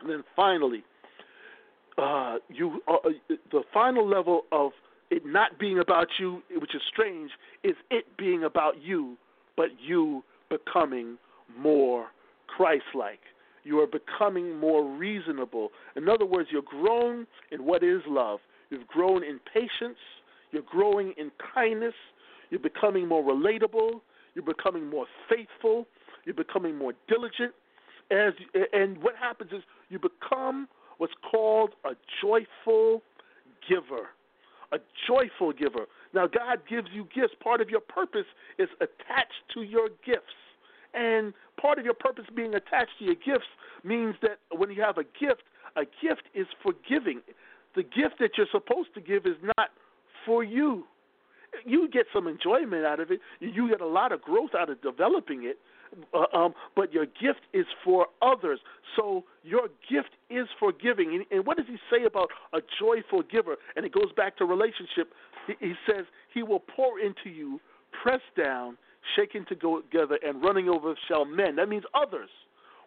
and 0.00 0.10
then 0.10 0.24
finally, 0.34 0.82
uh, 1.98 2.36
you 2.48 2.80
uh, 2.88 2.94
uh, 3.04 3.10
the 3.50 3.62
final 3.72 4.06
level 4.08 4.42
of 4.52 4.72
it 5.10 5.26
not 5.26 5.58
being 5.58 5.78
about 5.78 6.08
you, 6.18 6.42
which 6.56 6.74
is 6.74 6.80
strange, 6.90 7.30
is 7.62 7.74
it 7.90 8.04
being 8.16 8.44
about 8.44 8.82
you, 8.82 9.16
but 9.56 9.68
you 9.78 10.24
becoming 10.48 11.18
more 11.58 12.06
Christ-like. 12.46 13.20
You 13.64 13.80
are 13.80 13.86
becoming 13.86 14.58
more 14.58 14.84
reasonable. 14.84 15.70
In 15.96 16.08
other 16.08 16.24
words, 16.24 16.48
you're 16.50 16.62
grown 16.62 17.26
in 17.50 17.64
what 17.64 17.84
is 17.84 18.00
love. 18.08 18.40
You've 18.70 18.86
grown 18.86 19.22
in 19.22 19.38
patience. 19.52 19.98
You're 20.50 20.62
growing 20.62 21.12
in 21.16 21.30
kindness. 21.54 21.94
You're 22.50 22.60
becoming 22.60 23.06
more 23.06 23.22
relatable. 23.22 24.00
You're 24.34 24.44
becoming 24.44 24.88
more 24.88 25.06
faithful. 25.28 25.86
You're 26.24 26.34
becoming 26.34 26.76
more 26.76 26.94
diligent. 27.08 27.52
As 28.10 28.32
and 28.72 29.02
what 29.02 29.14
happens 29.16 29.52
is 29.52 29.62
you 29.88 29.98
become 29.98 30.68
what's 30.98 31.14
called 31.30 31.70
a 31.84 31.90
joyful 32.20 33.02
giver. 33.68 34.08
A 34.72 34.78
joyful 35.06 35.52
giver. 35.52 35.86
Now, 36.14 36.26
God 36.26 36.60
gives 36.68 36.88
you 36.92 37.06
gifts. 37.14 37.34
Part 37.42 37.60
of 37.60 37.70
your 37.70 37.80
purpose 37.80 38.26
is 38.58 38.68
attached 38.80 39.42
to 39.54 39.62
your 39.62 39.88
gifts. 40.04 40.36
And 40.94 41.32
part 41.60 41.78
of 41.78 41.84
your 41.84 41.94
purpose 41.94 42.24
being 42.34 42.54
attached 42.54 42.98
to 42.98 43.04
your 43.04 43.14
gifts 43.14 43.48
means 43.84 44.14
that 44.22 44.38
when 44.50 44.70
you 44.70 44.82
have 44.82 44.98
a 44.98 45.04
gift, 45.04 45.42
a 45.76 45.84
gift 46.02 46.22
is 46.34 46.46
for 46.62 46.72
giving. 46.88 47.20
The 47.74 47.82
gift 47.82 48.18
that 48.20 48.32
you're 48.36 48.46
supposed 48.50 48.94
to 48.94 49.00
give 49.00 49.26
is 49.26 49.36
not 49.56 49.70
for 50.26 50.44
you. 50.44 50.84
You 51.64 51.88
get 51.88 52.06
some 52.12 52.26
enjoyment 52.26 52.84
out 52.84 53.00
of 53.00 53.10
it. 53.10 53.20
You 53.40 53.68
get 53.68 53.80
a 53.80 53.86
lot 53.86 54.12
of 54.12 54.22
growth 54.22 54.50
out 54.58 54.70
of 54.70 54.80
developing 54.82 55.44
it, 55.44 55.58
uh, 56.14 56.36
um, 56.36 56.54
but 56.74 56.92
your 56.92 57.06
gift 57.06 57.40
is 57.52 57.66
for 57.84 58.06
others. 58.20 58.60
So 58.96 59.24
your 59.42 59.68
gift 59.90 60.10
is 60.30 60.46
for 60.58 60.72
giving. 60.72 61.14
And, 61.14 61.24
and 61.30 61.46
what 61.46 61.56
does 61.56 61.66
he 61.66 61.76
say 61.90 62.04
about 62.04 62.30
a 62.52 62.58
joyful 62.80 63.22
giver? 63.22 63.56
And 63.76 63.84
it 63.84 63.92
goes 63.92 64.12
back 64.16 64.36
to 64.38 64.44
relationship. 64.44 65.12
He, 65.46 65.54
he 65.60 65.74
says 65.86 66.04
he 66.32 66.42
will 66.42 66.60
pour 66.60 66.98
into 67.00 67.30
you, 67.30 67.60
pressed 68.02 68.34
down, 68.36 68.76
shaken 69.16 69.44
together, 69.48 70.18
and 70.24 70.42
running 70.42 70.68
over 70.68 70.94
shall 71.08 71.24
men. 71.24 71.56
That 71.56 71.68
means 71.68 71.84
others 71.94 72.30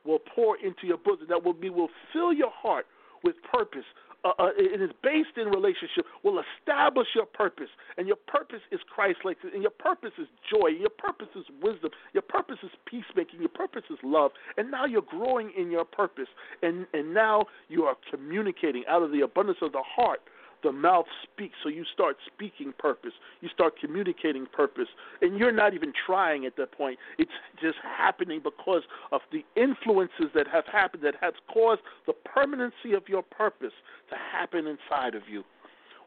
will 0.05 0.19
pour 0.19 0.57
into 0.57 0.87
your 0.87 0.97
bosom. 0.97 1.27
That 1.29 1.43
will 1.43 1.53
be 1.53 1.69
will 1.69 1.89
fill 2.13 2.33
your 2.33 2.51
heart 2.51 2.85
with 3.23 3.35
purpose, 3.51 3.85
uh, 4.25 4.33
uh, 4.39 4.49
it 4.57 4.81
is 4.81 4.89
based 5.03 5.37
in 5.37 5.47
relationship, 5.47 6.05
will 6.23 6.41
establish 6.41 7.07
your 7.13 7.27
purpose. 7.27 7.69
And 7.97 8.07
your 8.07 8.17
purpose 8.27 8.61
is 8.71 8.79
Christ 8.89 9.19
like, 9.23 9.37
and 9.53 9.61
your 9.61 9.71
purpose 9.71 10.11
is 10.17 10.27
joy, 10.49 10.69
and 10.69 10.79
your 10.79 10.89
purpose 10.89 11.29
is 11.35 11.45
wisdom, 11.61 11.91
your 12.13 12.23
purpose 12.23 12.57
is 12.63 12.71
peacemaking, 12.85 13.39
your 13.39 13.49
purpose 13.49 13.83
is 13.91 13.99
love. 14.03 14.31
And 14.57 14.71
now 14.71 14.85
you're 14.85 15.03
growing 15.03 15.51
in 15.55 15.69
your 15.69 15.85
purpose. 15.85 16.27
And, 16.63 16.87
and 16.93 17.13
now 17.13 17.45
you 17.69 17.83
are 17.83 17.95
communicating 18.09 18.83
out 18.89 19.03
of 19.03 19.11
the 19.11 19.21
abundance 19.21 19.59
of 19.61 19.71
the 19.71 19.83
heart 19.85 20.21
the 20.63 20.71
mouth 20.71 21.05
speaks. 21.23 21.55
So 21.63 21.69
you 21.69 21.83
start 21.93 22.17
speaking 22.25 22.73
purpose. 22.77 23.13
You 23.41 23.49
start 23.49 23.79
communicating 23.79 24.45
purpose. 24.45 24.87
And 25.21 25.37
you're 25.37 25.51
not 25.51 25.73
even 25.73 25.93
trying 26.05 26.45
at 26.45 26.55
that 26.57 26.71
point. 26.71 26.97
It's 27.17 27.31
just 27.61 27.77
happening 27.83 28.41
because 28.43 28.83
of 29.11 29.21
the 29.31 29.43
influences 29.55 30.27
that 30.33 30.47
have 30.47 30.65
happened 30.71 31.03
that 31.03 31.15
has 31.21 31.33
caused 31.51 31.81
the 32.07 32.13
permanency 32.13 32.93
of 32.95 33.03
your 33.07 33.23
purpose 33.23 33.73
to 34.09 34.15
happen 34.15 34.67
inside 34.67 35.15
of 35.15 35.23
you. 35.29 35.43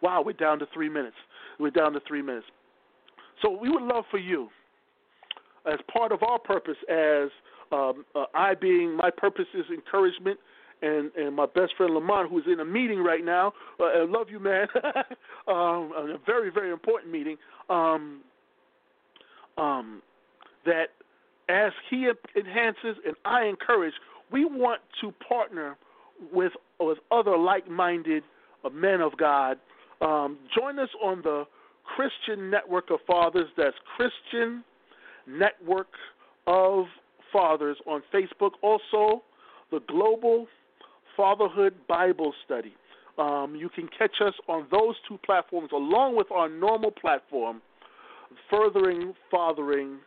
Wow, 0.02 0.22
we're 0.24 0.32
down 0.32 0.58
to 0.60 0.66
three 0.72 0.88
minutes. 0.88 1.16
We're 1.58 1.70
down 1.70 1.92
to 1.94 2.00
three 2.06 2.22
minutes. 2.22 2.46
So 3.42 3.50
we 3.50 3.68
would 3.68 3.82
love 3.82 4.04
for 4.10 4.18
you, 4.18 4.48
as 5.66 5.78
part 5.92 6.12
of 6.12 6.22
our 6.22 6.38
purpose, 6.38 6.76
as 6.88 7.28
um, 7.70 8.04
uh, 8.14 8.24
I 8.34 8.54
being 8.54 8.96
my 8.96 9.10
purpose 9.10 9.46
is 9.54 9.64
encouragement 9.72 10.38
and 10.82 11.10
and 11.16 11.34
my 11.34 11.46
best 11.46 11.74
friend 11.76 11.94
Lamont, 11.94 12.30
who's 12.30 12.44
in 12.46 12.60
a 12.60 12.64
meeting 12.64 12.98
right 12.98 13.24
now. 13.24 13.52
Uh, 13.80 13.84
I 13.84 14.04
love 14.06 14.28
you, 14.30 14.40
man. 14.40 14.66
um, 15.48 15.92
a 15.96 16.18
very 16.26 16.50
very 16.50 16.70
important 16.70 17.12
meeting. 17.12 17.36
Um, 17.68 18.20
um, 19.56 20.02
that 20.64 20.88
as 21.48 21.72
he 21.90 22.08
enhances 22.36 22.96
and 23.06 23.16
I 23.24 23.44
encourage, 23.44 23.94
we 24.30 24.44
want 24.44 24.80
to 25.00 25.12
partner 25.26 25.76
with 26.32 26.52
with 26.80 26.98
other 27.10 27.36
like-minded 27.36 28.22
uh, 28.64 28.70
men 28.70 29.00
of 29.00 29.16
God. 29.16 29.58
Um, 30.00 30.38
join 30.56 30.78
us 30.78 30.90
on 31.02 31.22
the 31.22 31.44
Christian 31.84 32.50
Network 32.50 32.90
of 32.90 33.00
Fathers. 33.06 33.48
That's 33.56 33.76
Christian 33.96 34.62
Network 35.26 35.88
of 36.46 36.84
Fathers 37.32 37.76
on 37.86 38.02
Facebook. 38.12 38.52
Also, 38.62 39.22
the 39.70 39.80
Global 39.88 40.46
Fatherhood 41.18 41.74
Bible 41.88 42.32
Study. 42.46 42.72
Um, 43.18 43.56
you 43.56 43.68
can 43.68 43.88
catch 43.88 44.22
us 44.24 44.34
on 44.48 44.68
those 44.70 44.94
two 45.08 45.18
platforms 45.26 45.70
along 45.72 46.16
with 46.16 46.30
our 46.30 46.48
normal 46.48 46.92
platform, 46.92 47.60
Furthering 48.48 49.14
Fathering 49.28 49.98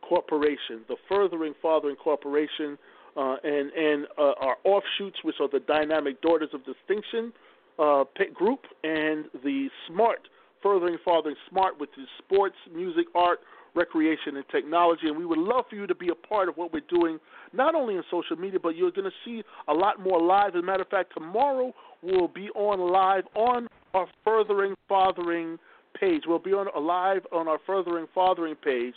Corporation. 0.00 0.80
The 0.88 0.96
Furthering 1.06 1.54
Fathering 1.60 1.96
Corporation 1.96 2.78
uh, 3.14 3.36
and, 3.44 3.70
and 3.72 4.06
uh, 4.18 4.32
our 4.40 4.56
offshoots, 4.64 5.18
which 5.22 5.36
are 5.38 5.48
the 5.52 5.60
Dynamic 5.60 6.22
Daughters 6.22 6.48
of 6.54 6.62
Distinction 6.64 7.34
uh, 7.78 8.04
group, 8.34 8.60
and 8.82 9.26
the 9.44 9.68
Smart 9.86 10.20
Furthering 10.62 10.96
Fathering 11.04 11.36
Smart, 11.50 11.78
which 11.78 11.90
is 12.00 12.08
sports, 12.24 12.56
music, 12.74 13.04
art, 13.14 13.40
recreation, 13.74 14.36
and 14.36 14.44
technology. 14.50 15.08
And 15.08 15.16
we 15.16 15.26
would 15.26 15.38
love 15.38 15.64
for 15.68 15.76
you 15.76 15.86
to 15.86 15.94
be 15.94 16.08
a 16.08 16.14
part 16.14 16.48
of 16.48 16.56
what 16.56 16.72
we're 16.72 16.82
doing, 16.88 17.18
not 17.52 17.74
only 17.74 17.96
in 17.96 18.02
social 18.10 18.36
media, 18.36 18.58
but 18.62 18.76
you're 18.76 18.90
going 18.90 19.10
to 19.10 19.16
see 19.24 19.42
a 19.68 19.72
lot 19.72 20.00
more 20.00 20.20
live. 20.20 20.54
As 20.54 20.62
a 20.62 20.62
matter 20.62 20.82
of 20.82 20.88
fact, 20.88 21.12
tomorrow 21.14 21.72
we'll 22.02 22.28
be 22.28 22.48
on 22.50 22.92
live 22.92 23.24
on 23.34 23.68
our 23.94 24.06
Furthering 24.24 24.74
Fathering 24.88 25.58
page. 25.98 26.22
We'll 26.26 26.38
be 26.38 26.52
on 26.52 26.66
live 26.84 27.22
on 27.32 27.48
our 27.48 27.58
Furthering 27.66 28.06
Fathering 28.14 28.56
page, 28.56 28.94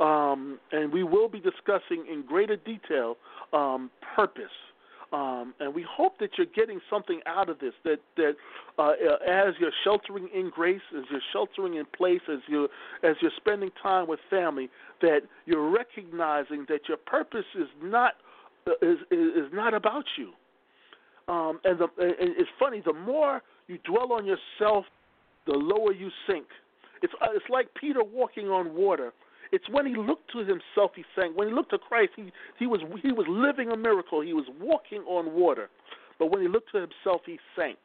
um, 0.00 0.58
and 0.72 0.92
we 0.92 1.02
will 1.02 1.28
be 1.28 1.40
discussing 1.40 2.06
in 2.10 2.24
greater 2.26 2.56
detail 2.56 3.16
um, 3.52 3.90
purpose 4.16 4.44
um, 5.12 5.54
and 5.58 5.74
we 5.74 5.84
hope 5.88 6.18
that 6.18 6.30
you're 6.36 6.46
getting 6.54 6.80
something 6.90 7.20
out 7.26 7.48
of 7.48 7.58
this. 7.60 7.72
That 7.84 7.98
that 8.16 8.34
uh, 8.78 8.92
as 9.26 9.54
you're 9.58 9.72
sheltering 9.84 10.28
in 10.34 10.50
grace, 10.50 10.82
as 10.96 11.04
you're 11.10 11.20
sheltering 11.32 11.74
in 11.74 11.86
place, 11.96 12.20
as 12.30 12.40
you 12.46 12.68
as 13.02 13.16
you're 13.22 13.32
spending 13.36 13.70
time 13.82 14.06
with 14.06 14.20
family, 14.28 14.68
that 15.00 15.20
you're 15.46 15.70
recognizing 15.70 16.66
that 16.68 16.80
your 16.88 16.98
purpose 16.98 17.46
is 17.58 17.68
not 17.82 18.14
uh, 18.66 18.72
is 18.82 18.98
is 19.10 19.50
not 19.52 19.72
about 19.72 20.04
you. 20.18 20.32
Um, 21.28 21.60
and, 21.64 21.78
the, 21.78 21.88
and 21.98 22.34
it's 22.38 22.48
funny. 22.58 22.82
The 22.84 22.94
more 22.94 23.42
you 23.66 23.78
dwell 23.84 24.12
on 24.12 24.24
yourself, 24.24 24.86
the 25.46 25.52
lower 25.52 25.92
you 25.92 26.10
sink. 26.26 26.46
It's 27.02 27.12
uh, 27.22 27.28
it's 27.34 27.48
like 27.48 27.68
Peter 27.80 28.02
walking 28.04 28.48
on 28.48 28.74
water. 28.74 29.12
It's 29.52 29.68
when 29.70 29.86
he 29.86 29.96
looked 29.96 30.30
to 30.32 30.38
himself 30.38 30.92
he 30.94 31.04
sank. 31.16 31.36
When 31.36 31.48
he 31.48 31.54
looked 31.54 31.70
to 31.70 31.78
Christ, 31.78 32.12
he, 32.16 32.32
he 32.58 32.66
was 32.66 32.80
he 33.02 33.12
was 33.12 33.26
living 33.28 33.70
a 33.70 33.76
miracle. 33.76 34.20
He 34.20 34.32
was 34.32 34.46
walking 34.60 35.00
on 35.02 35.34
water. 35.34 35.68
But 36.18 36.30
when 36.32 36.42
he 36.42 36.48
looked 36.48 36.72
to 36.72 36.78
himself, 36.78 37.22
he 37.26 37.38
sank. 37.56 37.78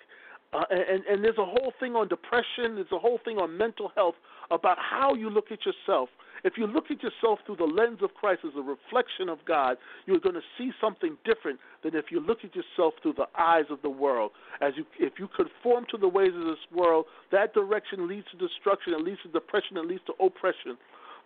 Uh, 0.54 0.64
and, 0.70 1.04
and 1.06 1.24
there's 1.24 1.38
a 1.38 1.46
whole 1.46 1.74
thing 1.80 1.96
on 1.96 2.08
depression. 2.08 2.76
There's 2.76 2.92
a 2.92 3.00
whole 3.00 3.20
thing 3.26 3.38
on 3.38 3.58
mental 3.58 3.92
health 3.96 4.16
about 4.52 4.78
how 4.78 5.14
you 5.16 5.30
look 5.30 5.52
at 5.52 5.60
yourself. 5.66 6.10
If 6.44 6.58
you 6.58 6.68
look 6.68 6.92
at 6.92 7.02
yourself 7.02 7.40
through 7.46 7.56
the 7.56 7.64
lens 7.64 8.00
of 8.04 8.14
Christ 8.16 8.42
as 8.46 8.52
a 8.58 8.62
reflection 8.62 9.30
of 9.30 9.40
God, 9.46 9.78
you're 10.06 10.20
going 10.20 10.36
to 10.36 10.42
see 10.58 10.72
something 10.82 11.18
different 11.24 11.60
than 11.84 11.96
if 11.96 12.06
you 12.12 12.20
look 12.20 12.40
at 12.44 12.54
yourself 12.54 12.96
through 13.02 13.14
the 13.14 13.28
eyes 13.40 13.64
of 13.70 13.82
the 13.82 13.90
world. 13.90 14.32
As 14.62 14.74
you, 14.76 14.86
if 15.00 15.14
you 15.18 15.30
conform 15.30 15.86
to 15.92 15.98
the 15.98 16.08
ways 16.08 16.34
of 16.36 16.44
this 16.44 16.60
world, 16.76 17.06
that 17.32 17.54
direction 17.54 18.10
leads 18.10 18.28
to 18.32 18.38
destruction, 18.38 18.94
it 18.94 19.02
leads 19.02 19.22
to 19.24 19.30
depression, 19.30 19.78
it 19.78 19.86
leads 19.86 20.04
to 20.08 20.14
oppression. 20.24 20.78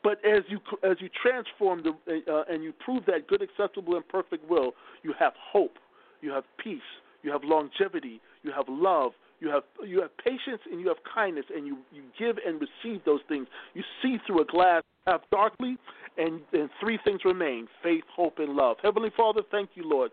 But 0.04 0.24
as 0.26 0.44
you 0.48 0.60
as 0.84 0.98
you 1.00 1.10
transform 1.22 1.84
the, 1.84 2.22
uh, 2.32 2.44
and 2.54 2.64
you 2.64 2.74
prove 2.74 3.06
that 3.08 3.28
good, 3.28 3.42
acceptable, 3.42 3.96
and 3.96 4.08
perfect 4.08 4.50
will, 4.50 4.74
you 5.04 5.14
have 5.20 5.34
hope, 5.36 5.78
you 6.22 6.32
have 6.32 6.44
peace, 6.64 6.80
you 7.24 7.32
have 7.32 7.44
longevity, 7.44 8.22
you 8.44 8.52
have 8.52 8.66
love, 8.70 9.12
you 9.40 9.50
have 9.50 9.64
you 9.86 10.02
have 10.02 10.16
patience, 10.18 10.62
and 10.72 10.80
you 10.80 10.88
have 10.88 10.98
kindness, 11.14 11.46
and 11.54 11.66
you 11.66 11.78
you 11.92 12.04
give 12.18 12.38
and 12.46 12.62
receive 12.62 13.04
those 13.06 13.22
things. 13.28 13.48
You 13.74 13.84
see 14.02 14.18
through 14.26 14.42
a 14.42 14.46
glass 14.46 14.84
half 15.08 15.22
darkly, 15.32 15.78
and, 16.18 16.42
and 16.54 16.70
three 16.80 17.00
things 17.04 17.22
remain 17.26 17.68
faith, 17.82 18.04
hope, 18.14 18.40
and 18.40 18.54
love. 18.54 18.78
Heavenly 18.84 19.12
Father, 19.16 19.42
thank 19.50 19.72
you, 19.74 19.84
Lord, 19.88 20.12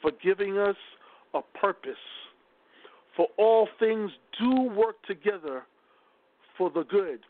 for 0.00 0.12
giving 0.22 0.56
us 0.56 0.76
a 1.34 1.40
purpose. 1.60 1.92
For 3.16 3.26
all 3.36 3.68
things 3.80 4.10
do 4.40 4.62
work 4.62 5.02
together 5.06 5.64
for 6.56 6.70
the 6.70 6.84
good. 6.84 7.20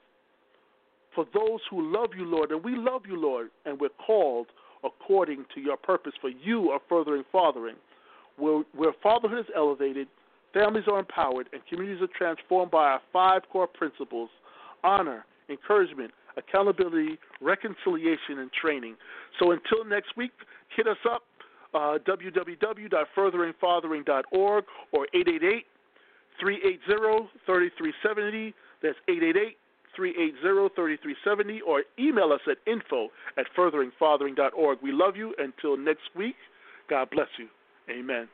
For 1.18 1.26
those 1.34 1.58
who 1.68 1.92
love 1.92 2.10
you, 2.16 2.24
Lord, 2.24 2.52
and 2.52 2.62
we 2.62 2.76
love 2.76 3.02
you, 3.04 3.20
Lord, 3.20 3.50
and 3.66 3.80
we're 3.80 3.88
called 4.06 4.46
according 4.84 5.46
to 5.52 5.60
your 5.60 5.76
purpose. 5.76 6.12
For 6.20 6.30
you 6.30 6.70
are 6.70 6.78
furthering 6.88 7.24
fathering. 7.32 7.74
Where, 8.36 8.62
where 8.72 8.92
fatherhood 9.02 9.40
is 9.40 9.46
elevated, 9.56 10.06
families 10.54 10.84
are 10.86 11.00
empowered, 11.00 11.48
and 11.52 11.60
communities 11.68 12.00
are 12.00 12.06
transformed 12.16 12.70
by 12.70 12.84
our 12.84 13.00
five 13.12 13.42
core 13.50 13.66
principles 13.66 14.30
honor, 14.84 15.26
encouragement, 15.48 16.12
accountability, 16.36 17.18
reconciliation, 17.40 18.38
and 18.38 18.52
training. 18.52 18.94
So 19.40 19.50
until 19.50 19.84
next 19.84 20.16
week, 20.16 20.30
hit 20.76 20.86
us 20.86 20.98
up 21.10 21.24
uh, 21.74 21.98
www.furtheringfathering.org 22.06 24.64
or 24.92 25.08
888 25.12 25.66
380 26.38 26.78
3370. 27.44 28.54
That's 28.80 28.96
888 29.08 29.10
380 29.10 29.56
3370 29.98 31.60
or 31.62 31.82
email 31.98 32.32
us 32.32 32.40
at 32.50 32.58
info 32.70 33.08
at 33.36 33.46
furtheringfathering.org. 33.56 34.78
We 34.82 34.92
love 34.92 35.16
you. 35.16 35.34
Until 35.38 35.76
next 35.76 36.08
week, 36.16 36.36
God 36.88 37.10
bless 37.10 37.28
you. 37.38 37.48
Amen. 37.90 38.28